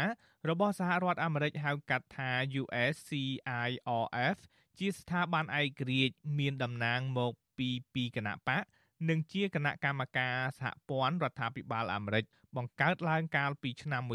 [0.49, 2.31] របស់សហរដ្ឋអាមេរិកហៅកាត់ថា
[2.63, 4.39] USCIRF
[4.79, 8.63] ជាស្ថាប័នឯករាជ្យមានតំណាងមកពីពីគណៈបក
[9.09, 12.25] និងជាគណៈកម្មការសហព័ន្ធរដ្ឋាភិបាលអាមេរិក
[12.57, 14.13] បង្កើតឡើងកាលពីឆ្នាំ1998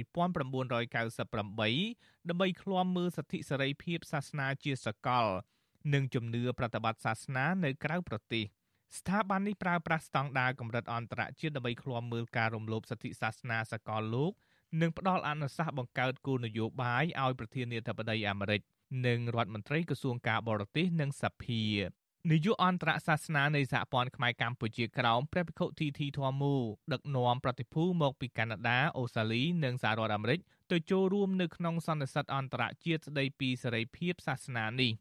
[2.29, 5.27] ដើម្បីឃ្លាំមើលសិទ្ធិសេរីភាពសាសនាជាសកល
[5.93, 8.45] និងជំនឿប្រតិបត្តិសាសនានៅក្រៅប្រទេស
[8.97, 14.31] ស្ថាប័ននេះប្រើប្រាស់ស្តង់ដារកម្រិតអន្តរជាតិដើម្បីឃ្លាំមើលការរំលោភសិទ្ធិសាសនាសកលលោក
[14.81, 18.61] និងផ្ដល់អនុសាសន៍បង្កើតគោលនយោបាយឲ្យប្រធានាធិបតីអាមេរិក
[19.07, 21.63] និងរដ្ឋមន្ត្រីក្រសួងការបរទេសនិងសភា
[22.31, 26.55] នាយកអន្តរសាសនានៃសហព័ន្ធខ្មែរកម្ពុជាក្រោមព្រះភិក្ខុទីធីធម្មូ
[26.93, 30.39] ដឹកនាំប្រតិភូមកពីកាណាដាអូស្ត្រាលីនិងសហរដ្ឋអាមេរិក
[30.71, 34.91] ទៅចូលរួមនៅក្នុងសន្និសីទអន្តរជាតិស្តីពីសេរីភាពសាសនានេះ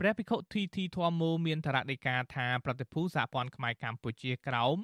[0.00, 4.76] ព្រះភិក្ខុទីធីធម្មូមានថ្នាក់ដឹកការថាប្រតិភូសហព័ន្ធខ្មែរកម្ពុជាក្រោម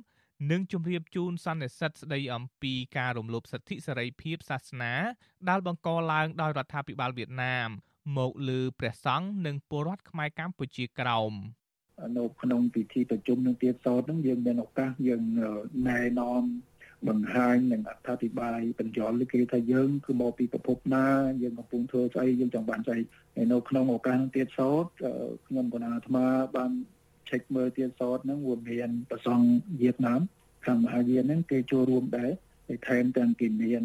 [0.50, 4.94] និងជម្រាបជូនសន្និសិទស្ដីអំពីការរំលោភសិទ្ធិសេរីភាពសាសនា
[5.48, 7.68] ដែលបង្កឡើងដោយរដ្ឋាភិបាលវៀតណាម
[8.16, 11.34] មកលើព្រះសង្ឃនិងពលរដ្ឋខ្មែរកម្ពុជាក្រោម
[12.18, 15.22] នៅក្នុងពិធីប្រជុំនឹងទៀតសោតនឹងយើងមានឱកាសយើង
[15.88, 16.42] ណែនាំ
[17.08, 21.06] បង្ហាញនិងអត្ថាធិប្បាយបញ្យល់គេថាយើងគឺមកពីប្រភពណា
[21.42, 22.98] យើងកំពុងធ្វើស្អីយើងចង់បានស្អី
[23.36, 24.84] ហើយនៅក្នុងឱកាសទៀតសោត
[25.46, 26.24] ខ្ញុំកណាអាត្មា
[26.56, 26.70] បាន
[27.28, 29.40] check មើលទៀតសោតហ្នឹងវាមានប្រសង
[29.80, 30.20] វៀតណាម
[30.66, 32.30] ខាងមហាយានហ្នឹងគេចូលរួមដែរ
[32.68, 33.82] ហើយថែមទាំងគេមាន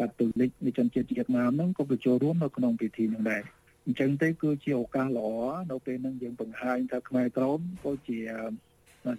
[0.00, 3.42] កាតូលិកនៃជនជាតិវៀតណាមហ្នឹងក៏ទៅចូលរួមនៅក្នុងពិធីហ្នឹងដែរ
[3.90, 5.30] អញ្ចឹងទៅគឺជាឱកាសល្អ
[5.70, 8.20] នៅពេលហ្នឹងយើងបង្ហាញថាខ្មែរក្រមក៏ជា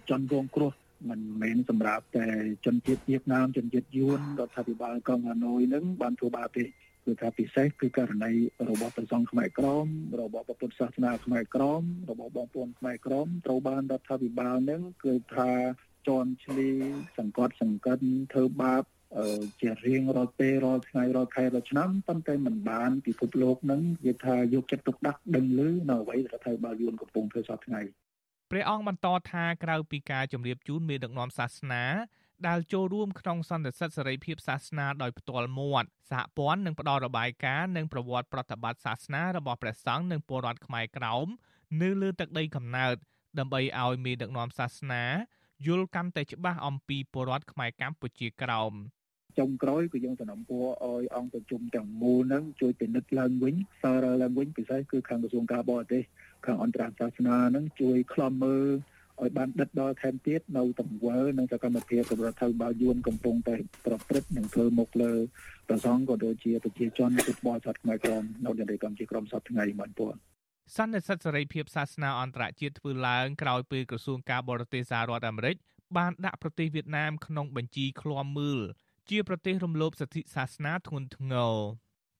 [0.08, 0.72] ជនរងគ្រោះ
[1.10, 2.28] មិនមែនសម្រាប់តែ
[2.64, 6.64] ជនជាតិវៀតណាមជនជាតិយួនរដ្ឋាភិបាលកុងហាណូយនឹងបានធ្វើបាបទេ
[7.04, 8.32] គឺថាពិសេសគឺករណី
[8.68, 9.86] របស់ប្រសង់ខ្មែរក្រម
[10.20, 15.50] របស់ពុទ្ធសាសនាខ្មែរក្រមរបស់បងប្អូនខ្មែរក្រមត្រូវបានរដ្ឋាភិបាលនឹងគឺថា
[16.08, 16.70] ជន់ឈ្លី
[17.18, 18.00] សង្កត់សង្កិន
[18.32, 18.82] ធ្វើបាប
[19.60, 27.80] ជារៀងរាល់ពេលរាល់ថ្ងៃរាល់ខែរាល់ឆ្នាំប៉ុន្តែมันបានពិភពលោកនឹងនិយាយថាយកចិត្តទុកដាក់ដឹងឮនៅអ្វីរដ្ឋាភិបាលយួនកំពុងធ្វើសពថ្ងៃ
[28.50, 31.84] ព្រះអង្គបន្តថាក្រៅពីការជម្រាបជូនមេដឹកនាំសាសនា
[32.48, 41.26] ដែលចូលរួមក្នុងសន្និសីទសេរីភាពសាសនាដោយផ្ទាល់មាត់សហព័ន្ធនឹងផ្ដល់របាយការណ៍និងប្រវត្តិប្រតិបត្តិសាសនារបស់ព្រះសង្ឃនិងពលរដ្ឋខ្មែរក្រោម
[41.82, 42.94] នៅលើទឹកដីកំណើត
[43.38, 45.04] ដើម្បីឲ្យមេដឹកនាំសាសនា
[45.66, 48.72] យល់កាន់តែច្បាស់អំពីពលរដ្ឋខ្មែរកម្ពុជាក្រោម
[49.38, 56.02] ចុងក្រោយគឺយើងសំណពរឲ្យអង្គប្រជុំទាំងមូលហ្នឹងជួយពិនិត្យឡើងវិញសារឡើងវិញពិសេសគឺខាងក្រសួងការបរទេស
[56.46, 58.68] ខាងអន្តរសាសនាហ្នឹងជួយខ្លំមើល
[59.22, 63.56] ឲ្យបានដិតដល់ថែមទៀតនៅទង្វើនិងសកម្មភាពរបស់រដ្ឋាភិបាលយួនកំពុងតែ
[63.86, 65.12] ប្រព្រឹត្តនិងធ្វើមុខលើ
[65.68, 70.14] ប្រសងក៏ដូចជាប្រជាជនពុទ្ធបរិស័ទខ្មែរក្រមនៅនៅកម្ពុជាក្រមសប្តាហ៍ថ្ងៃមិនពួន
[70.76, 75.56] សន្និសិទសេរីភាពសាសនាអន្តរជាតិធ្វើឡើងក្រោយពេលក្រសួងការបរទេសសហរដ្ឋអាមេរិក
[75.96, 78.60] បានដាក់ប្រទេសវៀតណាមក្នុងបញ្ជីឃ្លាំមើល
[79.10, 81.54] ជាប្រទេសរំលោភសិទ្ធិសាសនាធ្ងន់ធ្ងរ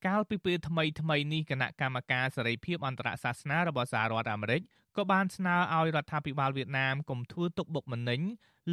[0.06, 4.62] កាលពីពេលថ្មីថ្មីនេះគណៈកម្មការសេរីភាពអន្តរសាសនារបស់សហរដ្ឋអាមេរិក
[4.96, 8.20] ក៏បានស្នើឲ្យរដ្ឋាភិបាលវៀតណាមកុំធ្វើទុកបុកម្នេញ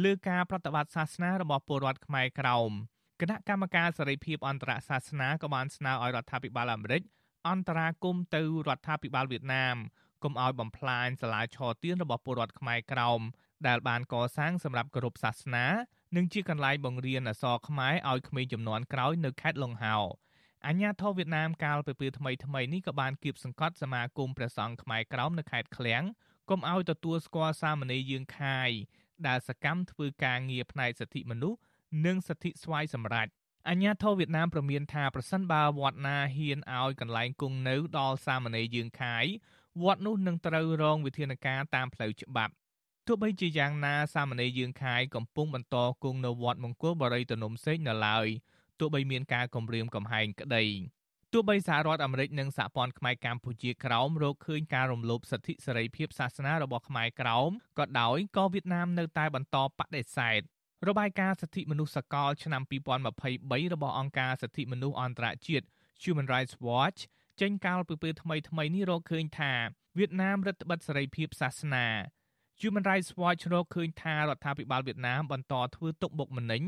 [0.04, 2.70] លើការប្រតិបត្តិសាសនារបស់ពលរដ្ឋខ្មែរក្រោម
[3.20, 7.02] គណៈកម្មការសេរីភាពអន្តរសាសនាក៏បានស្នើឲ្យរដ្ឋាភិបាលអាមេរិក
[7.48, 9.76] អន្តរាគមន៍ទៅរដ្ឋាភិបាលវៀតណាម
[10.22, 13.20] កុំឲ្យបំផ្លាញសាលាឆទានរបស់ពលរដ្ឋខ្មែរក្រោម
[13.66, 15.66] ដែលបានកសាងសម្រាប់គោរពសាសនា
[16.16, 19.96] និងជាកន្លែងបង្រៀនអក្សរខ្មែរឲ្យក្មេងចំនួនក្រោយនៅខេត្តលង្ហោ
[20.66, 26.02] អាញាធរវៀតណាមកាលពីពេលថ្មីថ្មីនេះក៏បានគៀបសង្កត់សមាគមព្រះសង្ឃខ្មែរក្រោមនៅខេត្តឃ្លៀង
[26.50, 28.70] កុំឲ្យទទួលស្គាល់សាមណេរយើងខាយ
[29.26, 31.58] ដែលសកម្មធ្វើការងារផ្នែកសិទ្ធិមនុស្ស
[32.06, 33.28] និងសិទ្ធិស្វ័យសម្រេច
[33.68, 39.24] អញ្ញាធិវៀតណាមប្រមានថាប្រសិនបើវត្តណាហ៊ានឲ្យកន្លែងគង់នៅដល់សាមណេរយើងខាយ
[39.82, 42.52] វត្តនោះនឹងត្រូវរងវិធានការតាមផ្លូវច្បាប់
[43.10, 48.26] ទោះបីជាយ៉ាងណាសាមណេរយើងខាយកំពុងបន្តគង់នៅវត្តមង្គលបរិយទនំសេកនៅឡើយ
[48.80, 50.64] ទោះបីមានការគម្រាមកំហែងក្តី
[51.32, 60.40] ទោះបីសហរដ្ឋអាមេរិកនិងសហព័ន្ធខ្មែរកម្ពុជាក្រោមរកឃើញការរំលោភសិទ្ធិសេរីភាពសាសនារបស់ខ្មែរក្រោមក៏ដោយក៏វៀតណាមនៅតែបន្តបដិសេធ
[60.88, 62.62] របាយការណ៍សិទ្ធិមនុស្សសកលឆ្នាំ
[63.12, 65.66] 2023របស់អង្គការសិទ្ធិមនុស្សអន្តរជាតិ
[66.02, 67.00] Human Rights Watch
[67.40, 69.52] ចេញកាលពីពេលថ្មីថ្មីនេះរកឃើញថា
[69.98, 71.86] វៀតណាមរដ្ឋបិទសេរីភាពសាសនា
[72.62, 76.62] Human Rights Watch រកឃើញថារដ្ឋាភិបាលវៀតណាមបន្តធ្វើទុកបុកម្នេញ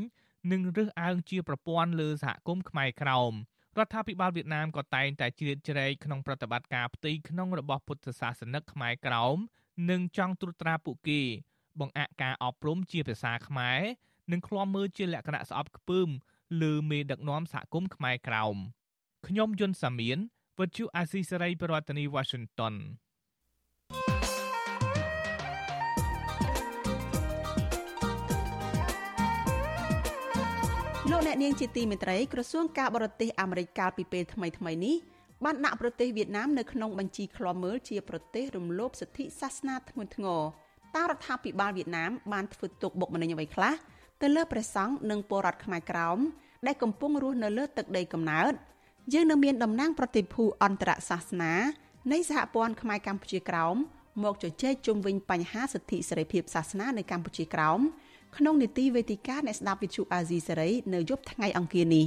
[0.51, 3.33] និងរើសអើងជាប្រព័ន្ធលើសហគមន៍ខ្មែរក្រោម
[3.77, 9.37] រដ្ឋាភិបាលវៀតណាមក៏តែងតែជ្រៀតជ្រែកក្នុងប្រតិបត្តិការផ្ទៃក្នុងរបស់ពុទ្ធសាសនិកខ្មែរក្រោម
[9.89, 11.21] និងចង់ត្រួតត្រាពួកគេ
[11.79, 13.79] បង្អាក់ការអប់រំជាភាសាខ្មែរ
[14.31, 16.09] និងឃ្លាំមើលជាលក្ខណៈស្អប់ខ្ពើម
[16.61, 18.55] លើមេដឹកនាំសហគមន៍ខ្មែរក្រោម
[19.27, 20.17] ខ្ញុំយុនសាមៀន
[20.59, 22.75] វិទ្យុអាស៊ីសេរីប្រធានាធិបតី Washington
[31.13, 34.95] លោកអ្នកនាងជាទីមេត្រីក្រសួងការបរទេសអាមេរិកកាលពីពេលថ្មីថ្មីនេះ
[35.45, 40.41] បានដាក់ប្រទេសវៀតណាមនៅក្នុងបញ្ជីឃ្លាំមើលជាប្រទេសរំលោភសិទ្ធិសាសនាធ្ងន់ធ្ងរ
[40.95, 43.73] តើរដ្ឋាភិបាលវៀតណាមបានធ្វើទុកបុកម្នេញអ្វីខ្លះ
[44.21, 46.17] ទៅលើព្រះសង្ឃនិងពលរដ្ឋខ្មែរក្រោម
[46.67, 48.53] ដែលកំពុងរស់នៅលើទឹកដីកំណើត
[49.13, 51.53] យើងនៅមានតំណាងប្រតិភូអន្តរសាសនា
[52.11, 53.75] នៃសហព័ន្ធខ្មែរកម្ពុជាក្រោម
[54.23, 57.81] មកជជែកជុំវិញបញ្ហាសិទ្ធិសេរីភាពសាសនានៅកម្ពុជាក្រោម
[58.37, 62.05] ក្នុងនីតិវេទិកាអ្នកស្ដាប់វិទ្យុអាស៊ីសេរីនៅយប់ថ្ងៃអង្គារនេះ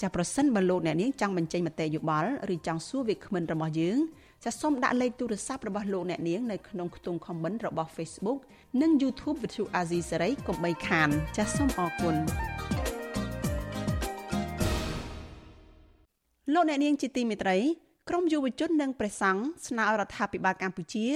[0.00, 3.98] ចាប្រសិនបើលោកអ្នកនាងចង់បញ្ចេញមតិយោបល់ឬចង់សួរវាគ្មិនរបស់យើង
[4.44, 8.38] ចាសូមដាក់លេខទូរស័ព្ទរបស់លោកអ្នកនាងនៅក្នុងខ្ទង់ comment របស់ Facebook
[8.80, 12.14] និង YouTube វិទ្យុអាស៊ីសេរីកុំបីខាន ចាសូមអរគុណ
[16.54, 17.58] លោកអ្នកនាងជាទីមេត្រី
[18.08, 21.06] ក្រមយុវជននិងព្រះសង្ឃស្នើរដ្ឋាភិបាលកម្ពុជា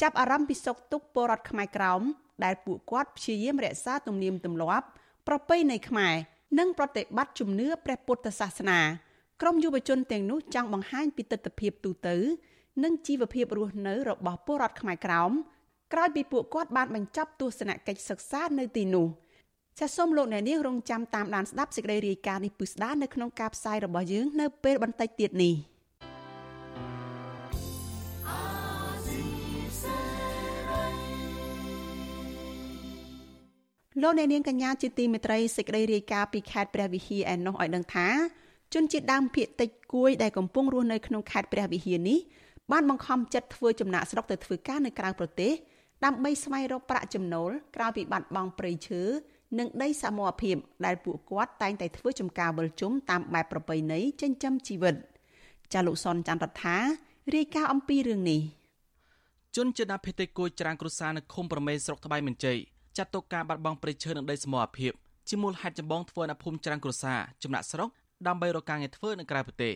[0.00, 2.02] ចាប់អារម្មណ៍ពីសុខទុក្ខពលរដ្ឋខ្មែរក្រោម
[2.44, 4.86] ដែលពួកគាត់ព្យាយាមរក្សាទំនៀមទម្លាប់
[5.28, 6.14] ប្រពៃណីខ្មែរ
[6.58, 8.80] និងប្រតិបត្តិជំនឿព្រះពុទ្ធសាសនា
[9.42, 12.16] ក្រមយុវជនទាំងនោះចង់បង្ហាញពីទស្សនវិជ្ជាទូទៅ
[12.84, 15.32] និងជីវភាពរស់នៅរបស់ពលរដ្ឋខ្មែរក្រោម
[15.92, 19.06] ក្រោយពីពួកគាត់បានបញ្ចប់ទស្សនកិច្ចសិក្សានៅទីនោះ
[19.78, 25.54] ចាសសូមលោកអ្នកនាងរងចាំតាមដានស្ដាប់សេចក្តីរាយការណ៍នេះពិស្ដានៅក្នុងការផ្សាយរបស់យើងនៅពេលបន្តិចទៀតនេះ។
[34.02, 38.08] លោកអ្នកនាងកញ្ញាជាទីមេត្រីសេចក្តីរាយការណ៍ពីខេត្តព្រះវិហារឯណោះឲ្យដឹងថា
[38.74, 42.18] ជនជាតិដើមភាគតិចគួយដែលកំពុងរស់នៅក្នុងខេត្តព្រះវិហារនេះ
[42.72, 45.52] បានបង្ខំចិត្តធ្វើចំណាក់ស្រុកទៅធ្វើការនៅក្រៅប្រទេស
[46.04, 49.02] ដើម្បីស្វែងរកប្រាក់ចំណូលក្រៅពីបាត់បង់ព្រៃឈើ
[49.58, 54.94] និងដីសមរភាពដែលពួកគាត់តែងតែធ្វើចំការវិលជុំតាមបែបប្រពៃណីចិញ្ចឹមជីវិត
[55.72, 56.76] ចាលោកសុនច័ន្ទរដ្ឋា
[57.34, 58.40] រាយការណ៍អំពីរឿងនេះ
[59.56, 62.58] ជនជាតិដើមភាគតិចគួយច្រាងគ្រួសារនៅឃុំប្រមេស្រុកត្បៃមិនជ័យ
[62.96, 64.92] ចាត់ទុកការបាត់បង់ព្រៃឈើនិងដីសមរភាព
[65.28, 67.88] ជាមូលហេតុចម្បងធ្វើឲ្យភូមិច្រាំងគ្រួសារចំណាក់ស្រុក
[68.26, 69.74] ដើម្បីរកការងារធ្វើនៅក្រៅប្រទេស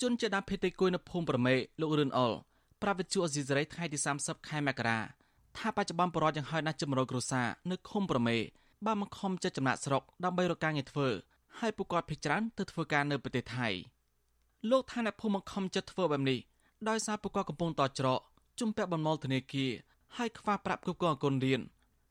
[0.00, 2.32] ជនជាដើមភេទគួយនៅភូមិប្រមេលោករឿនអុល
[2.82, 4.98] ប្រាប់វិទ្យុអេស៊ីសរ៉ៃថ្ងៃទី30ខែមករា
[5.58, 8.36] ថាបច្ចុប្បន្នបរិវត្តយ៉ាងហោចណាស់ជំរយគ្រួសារនៅឃុំប្រមេ
[8.86, 11.08] បានមកខំចិត្តចំណាក់ស្រុកដើម្បីរកការងារធ្វើ
[11.58, 13.68] ហើយពួកគាត់ភ័យច្រើនទៅធ្វើការនៅប្រទេសថៃ
[14.70, 16.38] លោកថាអ្នកភូមិមកខំចិត្តធ្វើបែបនេះ
[16.88, 18.20] ដោយសារពួកគាត់កំពុងតច្រក
[18.60, 19.72] ជំពាក់បំណុលធនាគារ
[20.16, 21.60] ហើយខ្វះប្រាក់គ្រប់គ្រងអគុណរៀន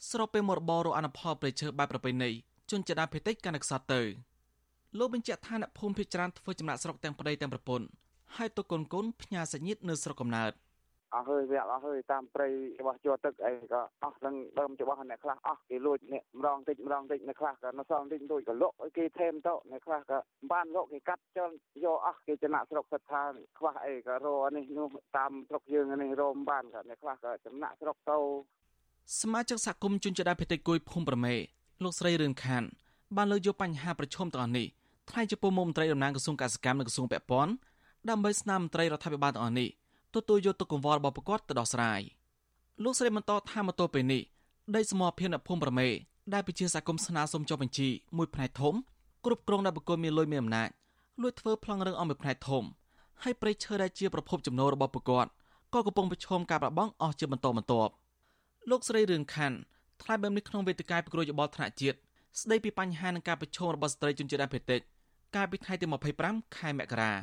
[0.08, 2.30] ស្របពេលមរបររអនុផលប្រៃឈើបែបប្រពៃណី
[2.72, 4.02] ជនជាតិដើមភាគតិចកាន់តែខ្សត់ទៅ
[4.98, 7.86] លោកបញ្ជាក់ថាអ្នកភូមិភាគច្រើនធ្វើចំណាក់ស្រុកទាំងប្តីទាំងប្រពន្ធ
[8.38, 10.52] ហើយទុកកូនកូនផ្ញើសាច់ញាតិនៅស្រុកកំណើត
[11.16, 12.48] អស់ហើយវាអស់ហើយតាមព្រៃ
[12.80, 20.18] របស់ជាប់ទឹកអីក៏អស់នឹងដើមរបស់អ្នកខ្លះអស់គេលួចអ្នកម្ដងតិចម្ដងតិចអ្នកខ្លះក៏នៅសល់តិចលួចក៏លក់ឲ្យគេថែមទៅអ្នកខ្លះក៏
[20.52, 21.52] បានលក់គេកាត់ចោល
[21.86, 23.22] យកអស់គេចំណាក់ស្រុកសិតថា
[23.58, 24.88] ខ្វះអីក៏រកនេះនោះ
[25.18, 28.18] តាមស្រុកយើងនេះរមបានក៏អ្នកខ្លះក៏ចំណាក់ស្រុកទៅ
[29.18, 31.34] សមាជិកសហគមន៍ជនជាតិដើមភាគតិចគួយភូមិប្រមេ
[31.84, 32.64] លោកស្រីរឿនខាន
[33.16, 34.68] បានលើកយកបញ្ហាប្រឈមទាំងអស់នេះ
[35.10, 37.54] ថ្លែងចំពោះមុខមន្ត្រីតំណាងក្រសួងកសិកម្មនិងក្រសួងពាក់ព័ន្ធ
[38.10, 39.70] ដើម្បីស្នើមន្ត្រីរដ្ឋាភិបាលទាំងអស់នេះ
[40.16, 42.02] ទទួលយកទុកកង្វល់របស់ប្រកបទៅដោះស្រាយ
[42.84, 44.22] លោកស្រីបន្តថាមកទល់ពេលនេះ
[44.76, 45.88] ដីសមរភាពនៅភូមិប្រមេ
[46.34, 48.74] ដែលប្រជាសហគមន៍ស្នើសុំចុះបញ្ជីមួយផ្នែកធំ
[49.26, 50.70] គ្រប់គ្រងដោយបុគ្គលមានលុយមានអំណាច
[51.22, 52.64] លួចធ្វើប្លង់រឹងអំមួយផ្នែកធំ
[53.24, 55.26] ហើយព្រៃឈើដែលជាប្រភពចំណូលរបស់ប្រកប
[55.74, 57.94] ក៏កំពុងប្រឈមការបាត់បង់អស់ជាបន្តបន្ទាប់
[58.70, 59.58] លោកស្រីរឿងខាន់
[60.04, 61.98] ថ្លែងបែបនេះក្នុងវេទិកាប្រកួតយោបល់ថ្នាក់ជាតិ
[62.42, 64.82] ស្ដីពីបញ្ហានឹងការប្រឈមរបស់ស្ត្រីជនជាតិដើមភាគតិច
[65.36, 65.86] កាលពីថ្ងៃទី
[66.22, 67.14] 25ខែមករា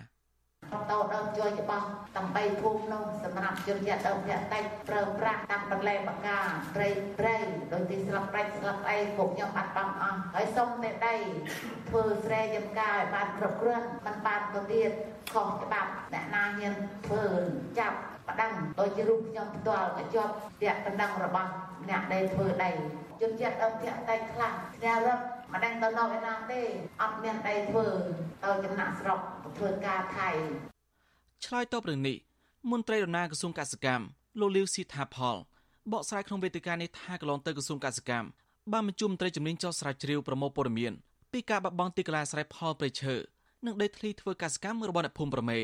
[0.91, 6.39] តោដើមជួយច្បាស់ទាំង3ភូមិនោះសម្រាប់ជនជាតិដើមភាគតិចប្រើប្រាស់តាមបន្លែបកា
[6.75, 7.37] ព្រៃព្រៃ
[7.73, 11.15] ដោយទីស្លាប់ប្រាច់ស្លាប់អីពួកខ្ញុំបាត់បង់អស់ហើយសុំតែដី
[11.89, 14.91] ធ្វើស្រែចំការឲ្យបានគ្រប់គ្រាន់មិនបានទៅទៀត
[15.33, 16.75] ខុសច្បាប់អ្នកណាហ៊ាន
[17.07, 17.25] ធ្វើ
[17.79, 17.97] ចាប់
[18.29, 21.51] ប្តឹងដោយជារូបខ្ញុំផ្ទាល់ក៏ជាប់ពាក្យបណ្ដឹងរបស់
[21.89, 22.71] អ្នកដែលធ្វើដី
[23.21, 24.53] ជនជាតិដើមភាគតិចខ្លះ
[24.83, 25.23] អ្នករត់
[25.53, 26.61] មិនដឹងទៅនៅឯណាទេ
[27.03, 27.87] អត់មានដីធ្វើ
[28.45, 29.21] ទៅចំណាក់ស្រុក
[29.57, 30.29] ធ្វើការថៃ
[31.45, 32.17] ឆ្លើយតបរឿងនេះ
[32.73, 34.05] មន្ត្រីដំណើរក្រសួងកសិកម្ម
[34.41, 35.37] លោកលាវស៊ីថាផល
[35.93, 38.29] បកស្រាយក្នុងវេទិកានេះថាកន្លងទៅក្រសួងកសិកម្ម
[38.73, 40.93] បានបញ្ជុំមន្ត្រីជំនាញចោះស្រាវជ្រាវប្រមូលព័ត៌មាន
[41.33, 43.15] ពីការបាត់បង់ទីកន្លែងស្រែផលព្រៃឈើ
[43.67, 45.59] និងដីធ្លីធ្វើកសិកម្មរបស់អ្នកភូមិប្រមេ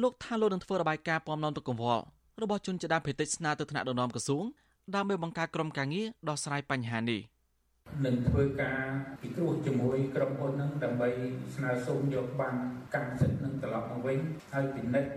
[0.00, 2.02] លោកថាលោកនឹងធ្វើរបាយការណ៍ពំនាំទៅកង្វល់
[2.42, 4.44] របស់ជនជាដើមភេតិចស្នើទៅថ្នាក់ដឹកនាំក្រសួង
[4.94, 7.20] ដើម្បីបង្កើតក្រុមការងារដោះស្រាយបញ្ហានេះ
[8.06, 8.80] នឹងធ្វើការ
[9.20, 11.08] ពិគ្រោះជាមួយក្រុមហ៊ុននឹងដើម្បី
[11.56, 12.56] ស្នើសុំយកបាន
[12.94, 14.18] កម្មសិទ្ធិនឹងត្រឡប់មកវិញ
[14.52, 15.10] ហើយពិនិត្យ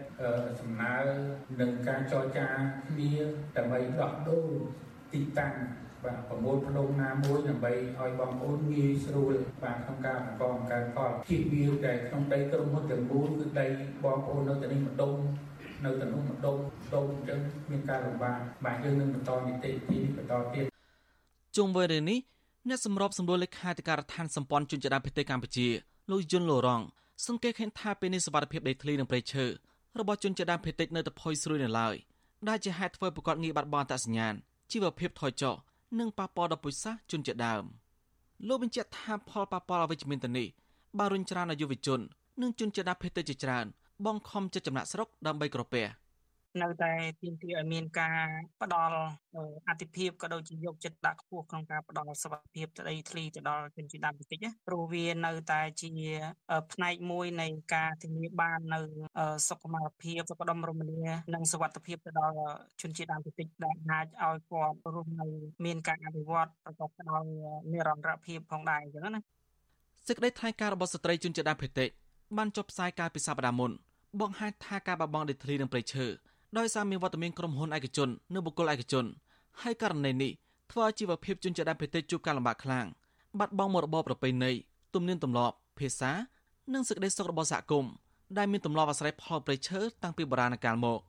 [0.60, 0.96] សំណើ
[1.62, 2.48] នឹងការចរចា
[2.90, 3.12] គ្នា
[3.58, 4.48] ដើម្បីដោះដូរ
[5.14, 5.54] ទីតាំង
[6.06, 9.34] បាទប្រមូលផ្ដុំណាមួយដើម្បីឲ្យបងប្អូនងាយស្រួល
[9.64, 13.68] បាទក្នុងការបង្កបង្កើនផលជិះវាតែក្នុងដីក្រុមហ៊ុនទាំងមូលគឺដី
[14.04, 15.14] បងប្អូននៅទីនេះម្ដុំ
[15.86, 16.58] នៅទីនោះម្ដុំ
[16.94, 17.40] ដុំអញ្ចឹង
[17.72, 20.66] មានការលំបាកបាទយើងនឹងបន្តនីតិវិធីនេះបន្តទៀត
[21.58, 22.20] ជុំវិញរឿងនេះ
[22.70, 25.68] អ្នកសម្របសម្រួលលេខាធិការដ្ឋានសម្ព័ន្ធជនជាតិដើមភាគតិចកម្ពុជា
[26.12, 26.82] លោកយុនលូរង
[27.28, 29.46] សង្កេតឃើញថាពេលនេះសវត្ថភាពដីធ្លីនិងព្រៃឈើ
[30.00, 31.96] របស់ជនជាតិដើមភាគតិចនៅតែផុយស្រួយនៅឡើយ
[32.50, 34.34] ដែលជាហេតុធ្វើប្រកបងារបាត់បង់អត្តសញ្ញាណ
[34.72, 35.56] ជីវភាពថយចុះ
[36.00, 37.64] និងប៉ះពាល់ដល់ពុយសាសជនជាដើម
[38.48, 40.48] លោកបញ្ជាក់ថាផលប៉ះពាល់អវិជ្ជមានទៅនេះ
[40.98, 42.00] បានរុញច្រានឲ្យយុវជន
[42.42, 43.66] និងជនជាតិដើមភាគតិចជាច្រើន
[44.06, 45.86] បងខំចិត្តចំណាក់ស្រុកដើម្បីក្រពះ។
[46.62, 46.92] នៅតែ
[47.22, 48.26] ទាមទារឲ្យមានការ
[48.62, 48.98] ផ្ដល់
[49.68, 55.92] អតិភិបក៏ដូចជាយកចិត្តដាក់ខ្ពស់ក្នុងការផ្ដល់សុវត្ថិភាពទៅដីធ្លីទៅដល់ជនជាតិដើមភាគតិចណាព្រោះវានៅតែជា
[56.74, 58.80] ផ្នែកមួយនៃការធានាបាននៅ
[59.50, 61.02] សុខុមាលភាពសុខដុមរមនា
[61.34, 62.38] និងសុវត្ថិភាពទៅដល់
[62.82, 65.28] ជនជាតិដើមភាគតិចដែលអាចឲ្យគាត់រស់នៅ
[65.66, 67.24] មានការអភិវឌ្ឍប្រកបដោយ
[67.72, 69.22] និរន្តរភាពផងដែរអញ្ចឹងណា
[70.08, 71.90] សេចក្តីថ្លែងការណ៍របស់ស្ត្រីជនជាតិដើមភាគតិច
[72.38, 73.72] បានចុះផ្សាយកាលពីសប្តាហ៍មុន
[74.22, 76.06] បង្ហាញថាការបាត់បង់ដីធ្លីនិងព្រៃឈើ
[76.58, 79.06] ដោយសារមានវត្តមានក្រុមហ៊ុនឯកជននិងបុគ្គលឯកជន
[79.62, 80.32] ហើយករណីនេះ
[80.72, 82.88] ធ្វើឲ្យជីវភាពជនជាតិដើមភាគតិចជួបការលំបាកខ្លាំង
[83.40, 84.52] បាត់បង់មុខរបរប្រពៃណី
[84.96, 86.12] ទំនៀមទម្លាប់ភាសា
[86.74, 87.92] និងសេចក្តីសុខរបស់សហគមន៍
[88.38, 91.00] ដែលមានទម្លាប់អាស្រ័យផលព្រៃឈើតាំងពីបុរាណកាលមក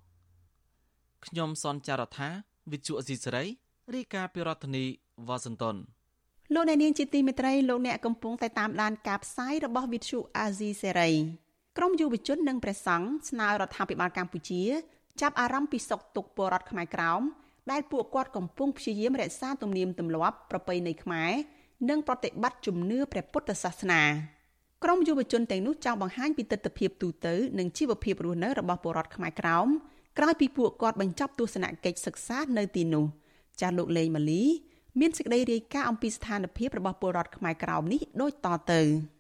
[1.27, 2.29] ខ្ញុំសនចាររថា
[2.73, 3.45] វិទ្យុអេស៊ីសេរី
[3.95, 4.85] រាយការណ៍ពីរដ្ឋធានី
[5.29, 5.77] វ៉ាស៊ីនតោន
[6.55, 11.11] លោកអ្នកនាងជាទីមេត្រីលោកអ្នកកំពុងតែតាមដានការផ្សាយរបស់វិទ្យុអាស៊ីសេរី
[11.77, 14.63] ក្រមយុវជននិងព្រះសង្ឃស្នើរដ្ឋាភិបាលកម្ពុជា
[15.21, 17.23] ចាប់អារម្មណ៍ពីសុខទុក្ខពលរដ្ឋខ្មែរក្រោម
[17.71, 21.33] ដែលពួកគាត់កំពុងព្យាយាមរក្សាទំនៀមទម្លាប់ប្រពៃណីខ្មែរ
[21.91, 24.03] និងប្រតិបត្តិជំនឿព្រះពុទ្ធសាសនា
[24.85, 29.69] ក្រមយុវជនទាំងនោះចង់បង្ហាញពីទស្សនវិជ្ជាទូទៅនិងជីវភាពរស់នៅរបស់ពលរដ្ឋខ្មែរក្រោម
[30.19, 33.05] ក្រោយពីពួកគាត់បញ្ចប់ទស្សនកិច្ចសិក្សានៅទីនោះ
[33.61, 34.43] ចាស់លោកលេងម៉ាលី
[35.01, 38.83] មានសេចក្តីរាយការណ៍អំពីស្ថានភាពរបស់ពលរដ្ឋខ្មែរក្រោមនេះដូចតទៅ។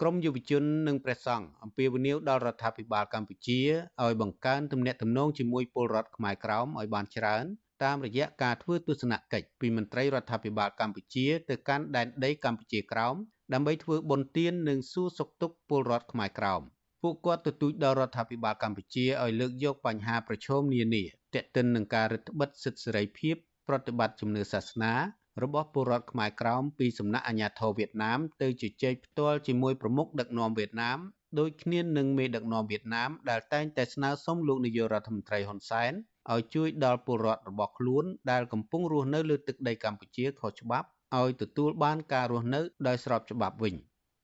[0.00, 3.60] ក្រមយុវជននិងព្រះសង្ឃអំពាវនាវដល់រដ្ឋាភិបាលកម្ពុជា
[4.02, 7.44] ឲ្យបង្កើនទំនាក់ទំនងជាមួយពលរដ្ឋខ្មែរក្រោមឲ្យបានច្រើន
[7.84, 13.14] តាមរយៈការធ្វើទស្សនកិច្ចពីមន្ត្រីរដ្ឋាភិបាលកម្ពុជាទៅកាន់ដែនដីកម្ពុជាក្រោម
[13.52, 16.62] ដើម្បីធ្វើបុណ្យទាននិងសួរសុខទុក្ខពលរដ្ឋខ្មែរក្រោម
[17.02, 23.36] ពួកគាត់ទទូចដល់រដ្ឋាភិបាលកម្ពុជាឲ្យលើកយកបញ្ហាប្រឈមនានាទាក់ទិននឹងការរឹតបន្តឹងសិទ្ធិសេរីភាព
[23.68, 24.94] ប្រតិបត្តិជំនឿសាសនា
[25.42, 30.98] របស់ពលរដ្ឋខ្មែរក្រោមពីសំណាក់អាជ្ញាធរវៀតណាមទៅជជែកផ្ទាល់ជាមួយប្រមុខដឹកនាំវៀតណាម
[31.38, 35.92] ដោយគ្នានឹងមេដឹកនាំវៀតណាមដែលតែងតែស្នើសុំលោកនាយករដ្ឋមន្ត្រីហ៊ុនសែន
[36.32, 40.88] ឲ្យជួយដល់ពលរដ្ឋរបស់ខ្លួនដែលកំពុងរស់នៅលើទឹកដីកម្ពុជាខុសច្បាប់
[41.20, 43.74] ឲ្យទទួលបានការរស់នៅដោយស្របច្បាប់វិញ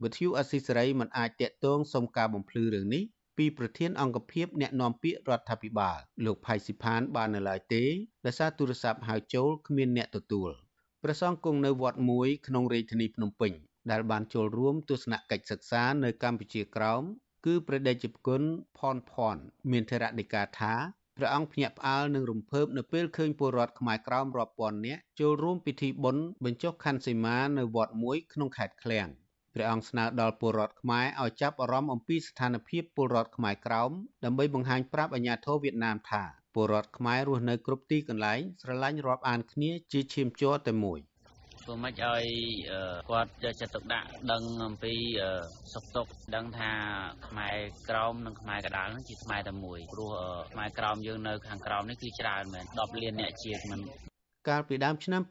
[0.03, 3.05] វិទ្យុអស៊ីសេរីមិនអាចតាក់ទងសុំការបំភ្លឺរឿងនេះ
[3.39, 7.85] ពីប្រធានអង្គភិបអ្នកណែនាំពាក្យរដ្ឋាភិបាលលោកផៃស៊ីផានបាននៅឡើយទេ
[8.27, 10.53] ដោយសារទូរស័ព្ទហៅចូលគ្មានអ្នកទទួល។
[11.05, 13.53] ព្រះសង្ឃគង់នៅវត្តមួយក្នុងរាជធានីភ្នំពេញ
[13.91, 17.03] ដែលបានចូលរួមទស្សនកិច្ចសិក្សានៅកម្ពុជាក្រោម
[17.47, 18.43] គឺព្រះដេចប្រគុណ
[18.79, 19.37] ផនផន
[19.71, 20.75] មានធរណីកាថា
[21.17, 29.09] ព្រះអង្គភ្ញាក់ផ្អើលនឹងរំភើបនៅពេលឃើញពលរដ្ឋខ្មែរក្រោមរាប់ពាន់នាក់ចូលរួមពិធីបុណ្យបញ្ចុះខណ្ឌសីមានៅវត្តមួយក្នុងខេត្តឃ្លៀង
[29.59, 33.91] ព្រះអង្គស្នើដល់ពលរដ្ឋខ្មែរឲ្យចាប់អារម្មណ៍អំពីស្ថានភាពពលរដ្ឋខ្មែរក្រោម
[34.25, 36.23] ដើម្បីបង្ហាញប្រាប់អាជ្ញាធរវៀតណាមថា
[36.55, 40.99] ពលរដ្ឋខ្មែររស់នៅគ្រប់ទីកន្លែងស្រឡាញ់រាប់អានគ្នាជាឈាមជ័រតែមួយ
[41.63, 42.25] ធ្វើម៉េចឲ្យ
[43.11, 44.95] គាត់យកចិត្តទុកដាក់ដឹងអំពី
[45.73, 46.71] សុខទុក្ខដឹងថា
[47.29, 47.57] ខ្មែរ
[47.89, 50.11] ក្រមនិងខ្មែរកដាលនឹងជាខ្មែរតែមួយព្រោះ
[50.53, 53.81] ខ្មែរក្រមយើងនៅខាងក្រោមនេះគឺច្រើនមែន10លានអ្នកជាមិន
[54.49, 55.23] កាលពីដើមឆ្នាំ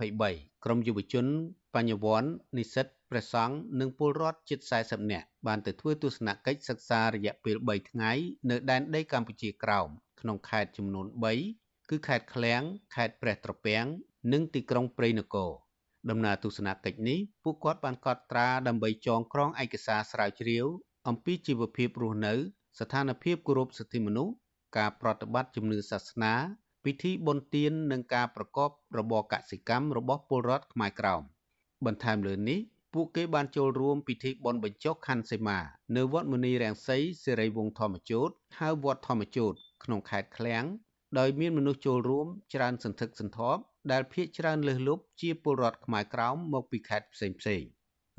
[0.00, 1.26] 2023ក្រមយុវជន
[1.74, 8.12] បញ្ញវន្តនិស្សិត ព្រះសង្ឃនិងពលរដ្ឋជិត40នាក់បានទៅធ្វើទស្សនកិច្ចសិក្សារយៈពេល3ថ្ងៃ
[8.50, 9.88] នៅដែនដីកម្ពុជាក្រោម
[10.20, 11.06] ក្នុងខេត្តចំនួន
[11.48, 12.62] 3គឺខេត្តឃ្លៀង
[12.94, 13.86] ខេត្តព្រះត្រពាំង
[14.32, 15.50] និងទីក្រុងព្រៃនគរ
[16.10, 20.66] ដំណើរទស្សនកិច្ចនេះពួកគាត់បានកត់ត្រាដើម្បីចងក្រងឯកសារស្រាវជ្រាវ
[21.08, 22.34] អំពីជីវភាពរស់នៅ
[22.78, 24.34] ស្ថានភាពគោរពសិទ្ធិមនុស្ស
[24.78, 26.34] ការប្រតិបត្តិជំនឿសាសនា
[26.84, 31.22] ពិធីបុណ្យទាននិងការប្រកបរបរកសិកម្មរបស់ពលរដ្ឋខ្មែរក្រោម
[31.86, 32.60] បន្ថែមលើនេះ
[32.94, 35.58] ពួកគេបានចូលរួមពិធីបុណ្យបញ្ចុះខន្ធសីមា
[35.96, 40.64] នៅវត្តមុនីរាំងសីសេរីវង្សធម្មជូតហៅវត្តធម្មជូតក្នុងខេត្តឃ្លាំង
[41.18, 43.60] ដោយមានមនុស្សចូលរួមច្រើនសន្ធឹកសន្ធាប់
[43.92, 47.62] ដែលភ ieck ច្រើនលើសលប់ជាពលរដ្ឋខ្មែរក្រោមមកពីខេត្តផ្សេងផ្សេង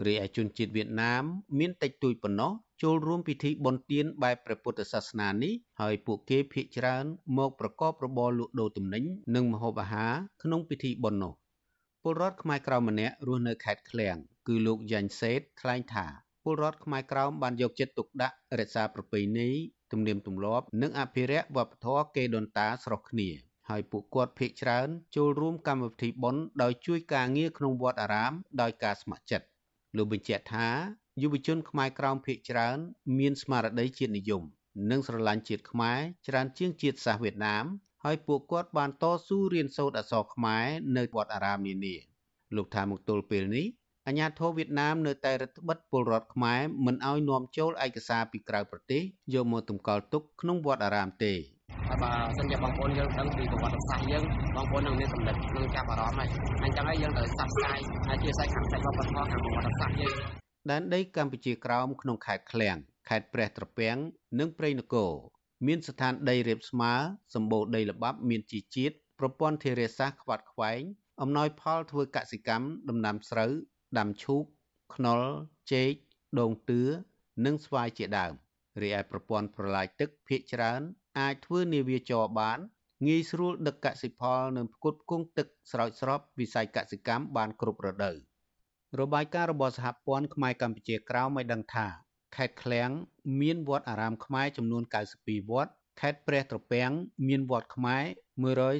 [0.06, 1.24] រីឯជនជាតិវៀតណាម
[1.60, 2.52] មានតិចតួចប៉ុណ្ណោះ
[2.84, 7.06] ចូលរួមពិធីបុណ្យទានបែបព្រះពុទ្ធសាសនានេះហើយពួកគេភ ieck ច្រើន
[7.38, 9.04] មកប្រកបរបរលក់ដូរទំនិញ
[9.36, 10.14] និងម្ហូបអាហារ
[10.44, 11.34] ក្នុងពិធីបុណ្យនោះ
[12.04, 14.18] ពលរដ្ឋខ្មែរក្រៅម្នាក់រស់នៅខេត្តឃ្លៀង
[14.48, 16.08] គឺលោកយ៉ាញ់សេតថ្លែងថា
[16.44, 19.50] ពលរដ្ឋខ្មែរក្រៅបានយកចិត្តទុកដាក់រក្សាប្រពៃណី
[19.91, 23.30] ទំនៀមទម្លាប់និងអភិរក្សវប្បធម៌កេរដូនតាស្រុះគ្នា
[23.70, 29.46] ហើយពួកគាត់ភ័យច្រើនចូលរួមកម្មវិធីបុណ្យដោយជួយការងារក្នុងវត្តអារាមដោយការស្ម័គ្រចិត្ត
[29.98, 30.68] លោកបញ្ជាក់ថា
[31.22, 32.78] យុវជនខ្មែរក្រោមភ័យច្រើន
[33.20, 34.44] មានស្មារតីជាតិនិយម
[34.91, 37.66] និងស្រឡាញ់ជាតិខ្មែរច្រើនជាងជាតិសាសន៍វៀតណាម
[38.04, 40.66] ហើយពួកគាត់បានតស៊ូរៀនសូត្រអក្សរខ្មែរ
[40.98, 41.96] នៅវត្តអារាមនានា
[42.56, 43.66] លោកថាមកទល់ពេលនេះ
[44.08, 49.01] អាញាធរវៀតណាមនៅតែរដ្ឋបិទពលរដ្ឋខ្មែរមិនឲ្យនាំចូលឯកសារពីក្រៅប្រទេស
[49.34, 51.34] យកមកតម្កល់ទុកក្នុងវត្តអារាមទេ
[51.88, 54.24] ហើយបើសិនជាបងប្អូនយើងដឹងពីប្រវត្តិសាស្ត្រយើង
[54.56, 56.30] បងប្អូននឹងមានសម្លេចនឹងចាប់អារម្មណ៍ហើយ
[56.64, 60.16] អញ្ចឹងហើយយើងត្រូវផ្សព្វផ្សាយហើយជាសាច់ខាងផ្នែកវប្បធម៌ខាងប្រវត្តិសាស្ត្រយើង
[60.72, 62.76] ដែនដីកម្ពុជាក្រោមក្នុងខេត្តឃ្លៀង
[63.10, 63.97] ខេត្តព្រះត្រពាំង
[64.39, 65.12] និងព្រៃនគរ
[65.68, 66.93] មានស្ថានដីរាបស្មើ
[67.36, 70.82] សម្បូរដីល្បាប់មានជីជាតិប្រព័ន្ធធារាសាស្ត្រខ្វាត់ខ្វែង
[71.22, 73.51] អំណោយផលធ្វើកសិកម្មដំណាំស្រូវ
[73.98, 74.44] ដាំឈូក
[74.96, 75.22] ខ្នុរ
[75.72, 75.91] ចេក
[76.39, 76.82] ដូងទឿ
[77.46, 78.34] និងស្វាយជាដើម
[78.82, 80.82] រីឯប្រព័ន្ធប្រឡាយទឹកភាគច្រើន
[81.20, 82.60] អាចធ្វើនាវាចរបាន
[83.08, 88.18] ងាយស្រួលដឹកកសិផលនិងផ្គត់ផ្គង់ទឹកស្រោចស្រពវិស័យកសិកម្មបានគ្រប់រដូវ
[89.00, 91.88] របាយការណ៍របស់សហព័ន្ធខ្មែរកម្ពុជាក្រោមឲ្យដឹងថា
[92.36, 92.89] ខេត្តឃ្លៀង
[93.41, 94.84] មានវត្តអារាមខ្មែរចំនួន
[95.18, 95.72] 92វត្ត
[96.02, 96.91] ខេត្តព្រះត្រពាំង
[97.28, 98.04] មានវត្តខ្មែរ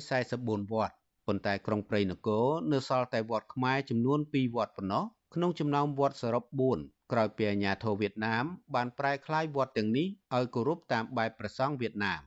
[0.04, 0.96] 144វត្ត
[1.28, 5.04] ប៉ុន្តែក្រុងព្រៃនគរនៅសល់តែវត្តខ្មែរចំនួន2វត្តប៉ុណ្ណោះ
[5.34, 6.44] ក្នុងចំណោមវត្តសរុប
[6.78, 8.46] 4ក្រោយពីអាញាធរវៀតណាម
[8.76, 12.22] បានប្រែក្លាយវត្តទាំងនេះឲ្យគោរពតាមបែបព្រះសង្ឃវៀតណាម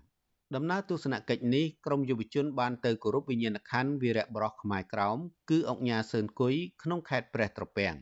[0.54, 5.18] ដំណើរទស្សនកិច្ចនេះក្រុមយុវជនបានទៅគោរពវិញ្ញាណក្ខន្ធវីរៈបរោះខ្មែរក្រោម
[5.50, 7.94] គឺអង្គញាសឿនគុយក្នុងខេត្តព្រះត្រពាំង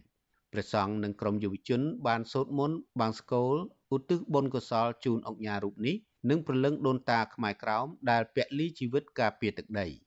[0.52, 3.56] ព្រះសង្ឃនិងក្រុមយុវជន បានសូត្រមន្តបង្សុកូល
[3.94, 5.96] ឧទ្ទិសបុណ្យកុសលជូនអង្គញារូបនេះ
[6.30, 9.88] និងព្រលឹងដូនតាខ្មែរក្រោមដែលពលីជីវិតការពារទឹកដី។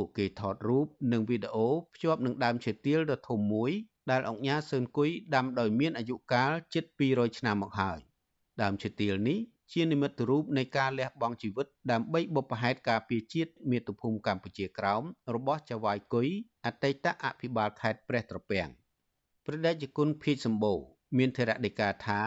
[0.00, 3.70] ពួកគេថតរូបនិងវីដេអូភ្ជាប់នឹងដើមឈើទាលដ៏ធំមួយ
[4.10, 7.98] ដែលអង្គញាសឿនគុយដាំដោយមានអាយុកាលជិត200ឆ្នាំមកហើយ
[8.62, 9.38] ដើមឈើទាលនេះ
[9.72, 15.02] ជានិមិត្តរូបនៃការលះបង់ជីវិតដើម្បីបុព្វហេតុការពារជាតិមាតុភូមិកម្ពុជាក្រោម
[15.34, 16.28] របស់ចៅហ្វាយគុយ
[16.66, 18.68] អតីតអភិបាលខេត្តព្រះត្រពាំង
[19.46, 20.78] ព្រះតេជគុណភីសម្បូរ
[21.18, 22.20] មានធរណីកាថា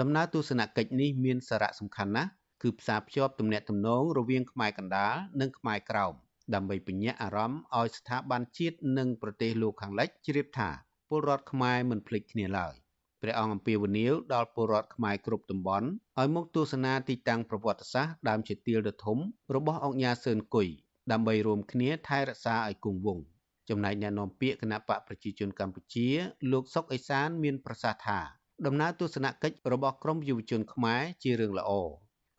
[0.00, 2.30] ដំណើរទស្សនកិច្ចនេះមានសារៈសំខាន់ណាស់
[2.62, 6.14] គឺផ្សារភ្ជាប់ទំនាក់ទំនងរវាងខ្មែរកណ្ដាលនិងខ្មែរក្រោម
[6.54, 10.70] ដើម្បីពញ្ញាអារម្មណ៍ឲ្យស្ថាប័នជាតិនិងប្រទេសលោកខាងលិចជ្រាបថា
[11.08, 12.74] ពលរដ្ឋខ្មែរមិនភ្លេចគ្នាឡើយ
[13.22, 15.88] ព្រះអង្គអំពាវនាវដល់ពលរដ្ឋខ្មែរគ្រប់តំបន់
[16.18, 19.18] ឲ្យមកទស្សនាទីតាំងប្រវត្តិសាស្ត្រដើមជាទាលដ៏ធំ
[19.54, 20.68] របស់អង្គញាសឿនគុយ
[21.12, 23.24] ដើម្បីរួមគ្នាថែរក្សាឲ្យគង់វង្ស
[23.68, 26.08] ចំណែកអ្នកនាំពាក្យគណៈបកប្រជាជនកម្ពុជា
[26.52, 28.18] លោកសុកអេសានមានប្រសាសន៍ថា
[28.66, 31.72] ដំណើរទស្សនកិច្ចរបស់ក្រមយុវជនខ្មែរជារឿងល្អ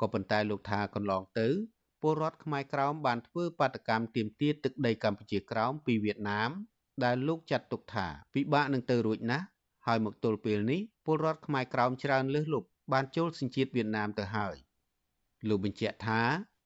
[0.02, 1.48] ក៏ប៉ុន្តែលោកថាកន្លងទៅ
[2.02, 6.52] ពលរដ្ឋខ្មែរក្រោមបានធ្វើបាតកម្មទាមទារទឹកដីកម្ពុជាក្រោមពីវៀតណាម
[7.04, 9.46] ដែលលោកចាត់ទុកថាពិបាកនឹងទៅរួចណាស់
[9.88, 14.56] ហើយមកទល់ពេលនេះពលរដ្ឋខ្មែរក្រោមច្រើនលើសលប់បានចូលសញ្ជាតិវៀតណាមទៅហើយ
[15.48, 16.22] លោកបញ្ជាក់ថា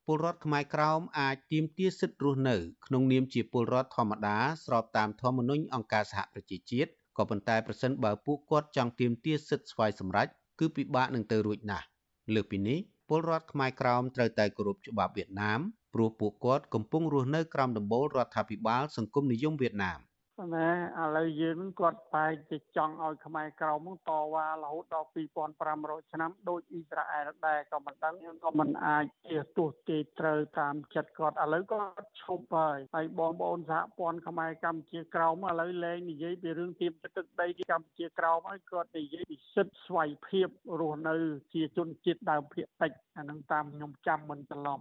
[0.06, 2.56] ពលរដ្ឋខ្មែរក្រោមអាចទាមទារសិទ្ធិរស់នៅ
[2.86, 10.28] ក្នុងនាមជាពលរដ្ឋធម្មតាស្របតាមធម្មនុញ្ញអង្គការសហប្រជាជាតិក៏ប៉ុន្តែប្រសិនបើពួកគាត់ចង់ទាមទារសិទ្ធិស្វ័យសម្រេច
[10.60, 11.86] គឺពិបាកនឹងទៅរួចណាស់
[12.36, 12.80] លើពីនេះ
[13.10, 15.60] ពលរដ្ឋខ្មែរក្រោមត្រូវតែគោរពច្បាប់វៀតណាម
[15.94, 20.00] ព្រោះពួកគាត់កំពុងរស់នៅក្រោមដំបូលរដ្ឋាភិបាលសង្គមនិយមវៀតណាម
[20.38, 20.70] ប៉ុន្តែ
[21.02, 25.10] ឥឡូវយើងនឹងគាត់បែរជាចង់ឲ្យខ្មែរក្រមនឹងតវ៉ារហូតដល់
[25.60, 28.16] 2500ឆ្នាំដូចអ៊ីស្រាអែលដែរក៏មិនដឹង
[28.46, 40.48] ក៏មិនអាចជាទោះគេត្រូវតាមចិត្តគាត់ឥឡូវគាត់ឈប់ហើយហើយបងប្អូនសហព័ន្ធខ្មែរកម្ពុជាក្រមឥឡូវលែងនិយាយពីរឿងទៀមទឹកដីកម្ពុជាក្រមហើយគាត់និយាយពីសិទ្ធិស្វ័យភាព
[40.80, 41.16] រស់នៅ
[41.54, 44.80] ជាជនជាតិដើមភាគតិចអានឹងតាមខ្ញុំចាំមិនច្រឡំ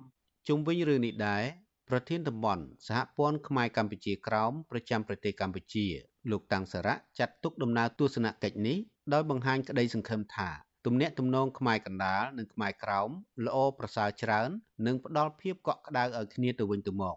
[0.49, 1.45] ជុំវិញរឿងនេះដែរ
[1.89, 5.87] ប្រធានតំបន់សហព័ន្ធខ្មែរកម្ពុជាក្រោមប្រចាំប្រទេសកម្ពុជា
[6.31, 8.79] លោកតាំងសារៈចាត់ទុកដំណើរទស្សនកិច្ចនេះ
[9.13, 10.49] ដោយបង្ហាញក្តីសង្ឃឹមថា
[10.87, 13.11] ទំនាក់ទំនងខ្មែរកណ្ដាលនិងខ្មែរក្រោម
[13.45, 14.49] ល្អប្រសើរច្រើន
[14.87, 17.17] និងផ្ដល់ភាពកក់ក្ដៅឲ្យគ្នាទៅវិញទៅមក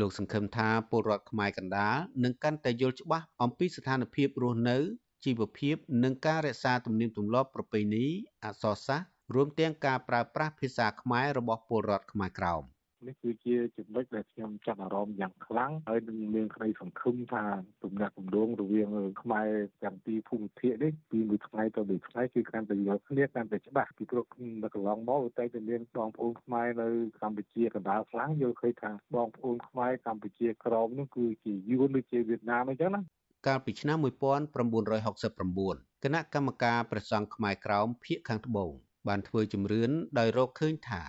[0.00, 4.78] លោកសង្ឃឹមថាពលរដ្ឋខ្មែរកណ្ដាលនឹងកាន់តែយល់ច្បាស់អំពីស្ថានភាពរស់នៅ
[5.24, 8.06] ជីវភាពនិងការរក្សាទំនៀមទម្លាប់ប្រពៃណី
[8.44, 12.62] អក្សរសាស្ត្ររួមទាំងការប្រើប្រាស់ភាសាខ្មែររបស់ពលរដ្ឋខ្មែរក្រោម
[13.06, 17.44] នេះគឺជាចំណុចដែលខ្ញុំចាប់អារម្មណ៍យ៉ាងខ្លាំងហើយនឹងមានក្តីសង្ឃឹមថា
[17.84, 18.88] ទំនាក់ទំនងរវាង
[19.22, 19.48] ខ្មែរ
[19.82, 24.24] ទាំងពីរភូមិភាគនេះពីមួយថ្ងៃទៅមួយថ្ងៃគឺកាន់តែយល់គ្នាកាន់តែច្បាស់ពីព្រោះ
[24.62, 26.88] នៅកន្លងមកតែតែមានបងប្អូនខ្មែរនៅ
[27.20, 33.00] កម្ពុជាកណ្ដាលខ្លាំងយល់ឃើញថាបងប្អូនខ្មែរកម្ពុជាក្រមនោះគឺជាយួនដូចជាវៀតណាមអញ្ចឹងណា
[33.46, 38.72] កាលពីឆ្នាំ1969គណៈកម្មការព្រះសង្ឃខ្មែរក្រោមភៀកខាងត្បូង
[39.08, 41.02] បានធ្វើជំរឿនដោយរកឃើញថា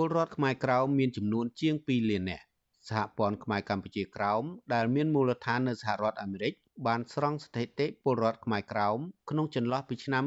[0.00, 2.44] ពលរដ្ឋខ្មែរក្រោមមានចំនួនជាង2លាននាក់
[2.88, 4.42] សហព័ន្ធខ្មែរកម្ពុជាក្រោម
[4.74, 6.52] ដែលមានមូលដ្ឋាននៅសហរដ្ឋអាមេរិក
[6.86, 8.98] បានស្រង់ស្ថិតិពលរដ្ឋខ្មែរក្រោម
[9.30, 10.24] ក្នុងចន្លោះពីឆ្នាំ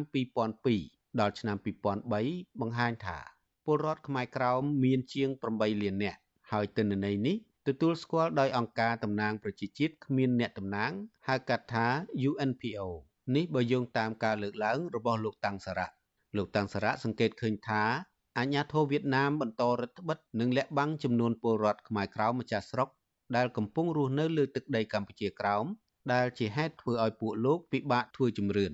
[0.58, 1.58] 2002ដល់ឆ្នាំ
[2.06, 3.20] 2003បង្ហាញថា
[3.66, 6.20] ពលរដ្ឋខ្មែរក្រោមមានជាង8លាននាក់
[6.52, 10.92] ហើយទិន្នន័យនេះទទួលស្គាល់ដោយអង្គការតំណាងប្រជាជាតិគ្មានអ្នកតំណាង
[11.28, 11.88] ហៅកាត់ថា
[12.30, 12.88] UNPO
[13.36, 15.90] នេះបើយោងតាមការលើកឡើងរបស់លោកតាំងសារៈ
[16.38, 17.84] លោកតាំងសារៈសង្កេតឃើញថា
[18.40, 22.90] អាញាធរវៀតណាមបន្តរដ្ឋបិទនិងលាក់បាំងចំនួនពលរដ្ឋខ្មែរក្រោមម្ចាស់ស្រុក
[23.36, 25.66] ដែលកំពុងរស់នៅលើទឹកដីកម្ពុជាក្រោម
[26.14, 28.74] ដែលជាហេតុធ្វើឲ្យពួកលោកពិបាកធ្វើជំរឿន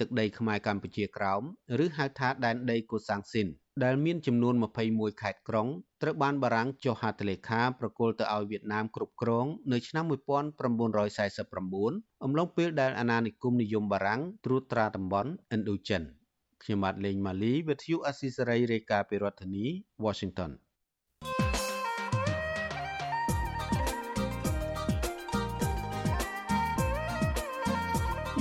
[0.00, 1.42] ទឹកដីខ្មែរកម្ពុជាក្រោម
[1.84, 3.46] ឬហៅថាដែនដីកូសាំងស៊ីន
[3.84, 4.54] ដែលមានចំនួន
[4.88, 5.68] 21ខេត្តក្រុង
[6.02, 16.02] ត្រូវបានបារាំងចុះហត្ថលេខាប្រគល់ទៅឲ្យវៀតណាមគ្រប់គ្រងនៅឆ្នាំ1949អំឡុងពេលដែលអាណានិគមនិយមបារាំងត្រួតត្រាតំបន់ឥណ្ឌូចិន
[16.64, 19.66] ខ្ញុំបាទលេងម៉ាលីវិទ្យុអស៊ីសេរីរាយការណ៍ពីរដ្ឋធានី
[20.04, 20.50] Washington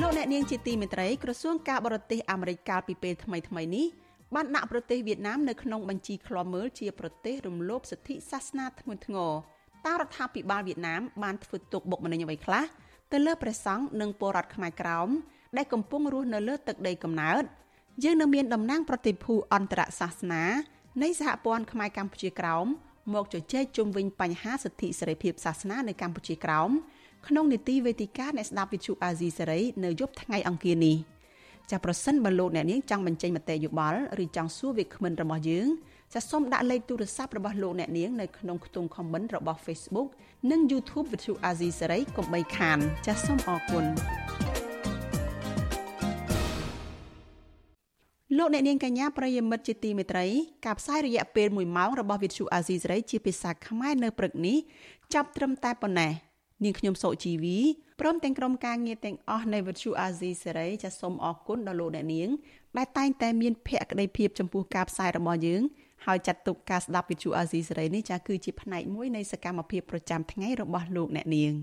[0.01, 3.85] លោកអ្នកនាងជាទីមេត្រីក្រសួងការបរទេសអាមេរិកកាលពីពេលថ្មីៗនេះ
[4.35, 9.31] បានដាក់ប្រទេសវៀតណាមនៅក្នុងបញ្ជីឃ្លាំមើលជាប្រទេសរំលោភសិទ្ធិសាសនាធ្ងន់ធ្ងរ
[9.85, 12.63] តើរដ្ឋាភិបាលវៀតណាមបានធ្វើទុកបុកម្នេញអ្វីខ្លះ
[13.11, 15.09] ទៅលើព្រះសង្ឃនិងពលរដ្ឋខ្មែរក្រោម
[15.57, 17.45] ដែលកំពុងរស់នៅលើទឹកដីកំណើត
[18.01, 20.43] យើងនៅមានតំណាងប្រតិភូអន្តរសាសនា
[21.03, 22.65] នៃសហព័ន្ធខ្មែរកម្ពុជាក្រោម
[23.13, 26.69] មកជជែកជុំវិញបញ្ហាសិទ្ធិសេរីភាពសាសនានៅកម្ពុជាក្រោម
[27.27, 30.97] ក្នុងនីតិវេទិកាអ្នកស្ដាប់វិទ្យុអាស៊ីសេរីនៅយប់ថ្ងៃអង្គារនេះ
[31.71, 35.67] ចាប្រសិនបើលោកអ្នកនាងចង់បញ្ចេញមតិយោបល់ឬចង់សួរវាគ្មិនរបស់យើង
[36.13, 40.09] ចាសូមដាក់លេខទូរស័ព្ទរបស់លោកអ្នកនាងនៅក្នុងខ្ទង់ comment របស់ Facebook
[40.51, 43.85] និង YouTube វិទ្យុអាស៊ីសេរីកុំបីខានចាសូមអរគុណ
[48.37, 50.25] លោកអ្នកនាងកញ្ញាប្រិយមិត្តជាទីមេត្រី
[50.65, 54.57] ការផ្សាយរយៈពេល1ម៉ោងរបស់វិទ្យុអាស៊ីសេរីជាភាសាខ្មែរនៅព្រឹកនេះ
[55.13, 56.11] ចាប់ត្រឹមតែប៉ុណ្ណេះ
[56.63, 57.57] នាងខ្ញុំសុជីវី
[57.99, 62.29] ព្រមទាំងក្រុមការងារទាំងអស់នៃវិទ្យុអាស៊ីសេរីចាសសូមអរគុណដល់លោកអ្នកនាង
[62.77, 65.61] ដែលតែងតែមានភក្ដីភាពចំពោះការផ្សាយរបស់យើង
[66.05, 71.53] ហើយចាត់ទុកការស្ដាប់វិទ្យុអាស៊ីសេរីនេះចាគឺជាផ្នែកមួយនៃសកម្មភាពប្រចាំថ្ងៃរបស់លោកអ្នកនាង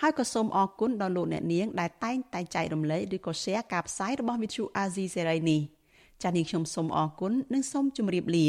[0.00, 5.62] ហើយក៏សូមអរគុណដល់លោកអ្នកនាងដែលតែងតែចែករំលែកឬក៏ share ការផ្សាយរបស់វិទ្យុអាស៊ីសេរីនេះ
[6.22, 8.46] ចា៎នាងខ្ញុំសូមអរគុណនិងសូមជម្រាបលា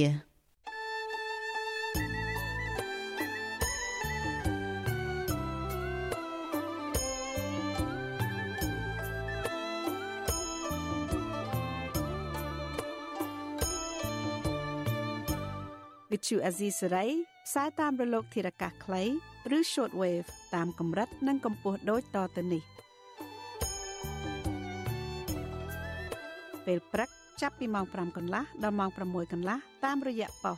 [16.11, 17.05] វិទ្យុអេស៊ីសរ៉ៃ
[17.47, 19.03] ផ្សាយតាមរលក ធារកាសខ្លី
[19.57, 22.63] ឬ shortwave តាមកម្រិត និងកម្ពស់ដូចតទៅនេះ
[26.65, 30.57] ពេលព្រឹក ចាប់ពីម៉ោង5កន្លះដល់ម៉ោង6កន្លះតាមរយៈប៉ុស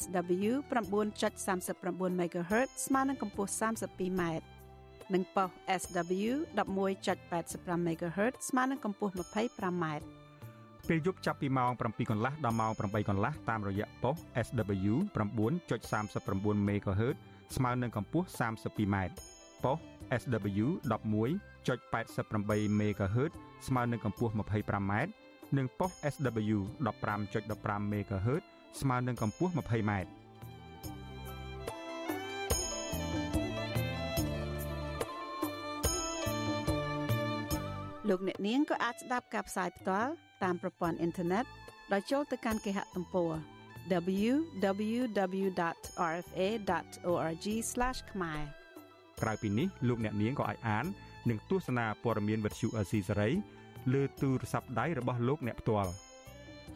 [0.00, 4.22] SW 9.39 MHz ស្មើនឹងកម្ពស់ 32m
[5.14, 5.50] និងប៉ុស
[5.80, 9.84] SW 11.85 MHz ស្មើនឹងកម្ពស់ 25m
[10.88, 14.16] ពេលយប់ចាប់ពីម៉ោង7កន្លះដល់ម៉ោង8កន្លះតាមរយៈប៉ុស
[14.46, 17.16] SW 9.39 MHz
[17.56, 18.96] ស្មើនឹងកម្ពស់ 32m
[19.64, 19.78] ប៉ុស
[20.20, 23.32] SW 11.88 MHz
[23.66, 24.92] ស្មើនឹងកម្ពស់ 25m
[25.56, 26.58] និងប៉ុស SW
[27.26, 28.42] 15.15 MHz
[28.80, 29.92] ស្មើនឹងកម្ពស់ 20m
[38.08, 40.12] លោកអ្នកនាងក៏អាចស្ដាប់ការផ្សាយផ្ទាល់
[40.44, 41.44] តាមប្រព័ន្ធអ៊ីនធឺណិត
[41.92, 43.32] ដោយចូលទៅកាន់គេហទំព័រ
[43.92, 45.46] www.rfa.org/
[48.12, 48.42] ខ្មែរ
[49.22, 50.86] ក្រៅពីនេះលោកអ្នកនាងក៏អាចអាន
[51.30, 53.30] និងទស្សនាព័ត៌មានវិទ្យុអេស៊ីសេរី
[53.92, 55.92] លើទូរស័ព្ទដៃរបស់លោកអ្នកផ្ទាល់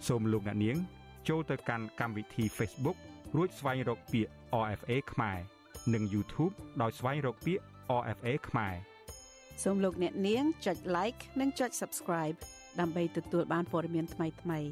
[0.08, 0.76] សូមលោកអ្នកនាង
[1.28, 2.96] ចូលទៅកាន់កម្មវិធី Facebook
[3.36, 4.32] រួចស្វែងរកពាក្យ
[4.64, 5.38] RFA ខ្មែរ
[5.94, 6.52] និង YouTube
[6.82, 7.62] ដោយស្វែងរកពាក្យ
[8.00, 8.74] RFA ខ្មែរ
[9.64, 12.36] សូមលោកអ្នកនាងចុច like និងចុច subscribe
[12.80, 14.68] ដើម្បីទទួលបានព័ត៌មានថ្មីៗ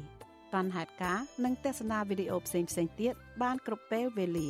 [0.53, 2.69] បានហេតុការនិងទស្សនាវីដេអូផ្សេងៗ
[3.01, 4.49] ទៀតបានគ្រប់ពេលវេលា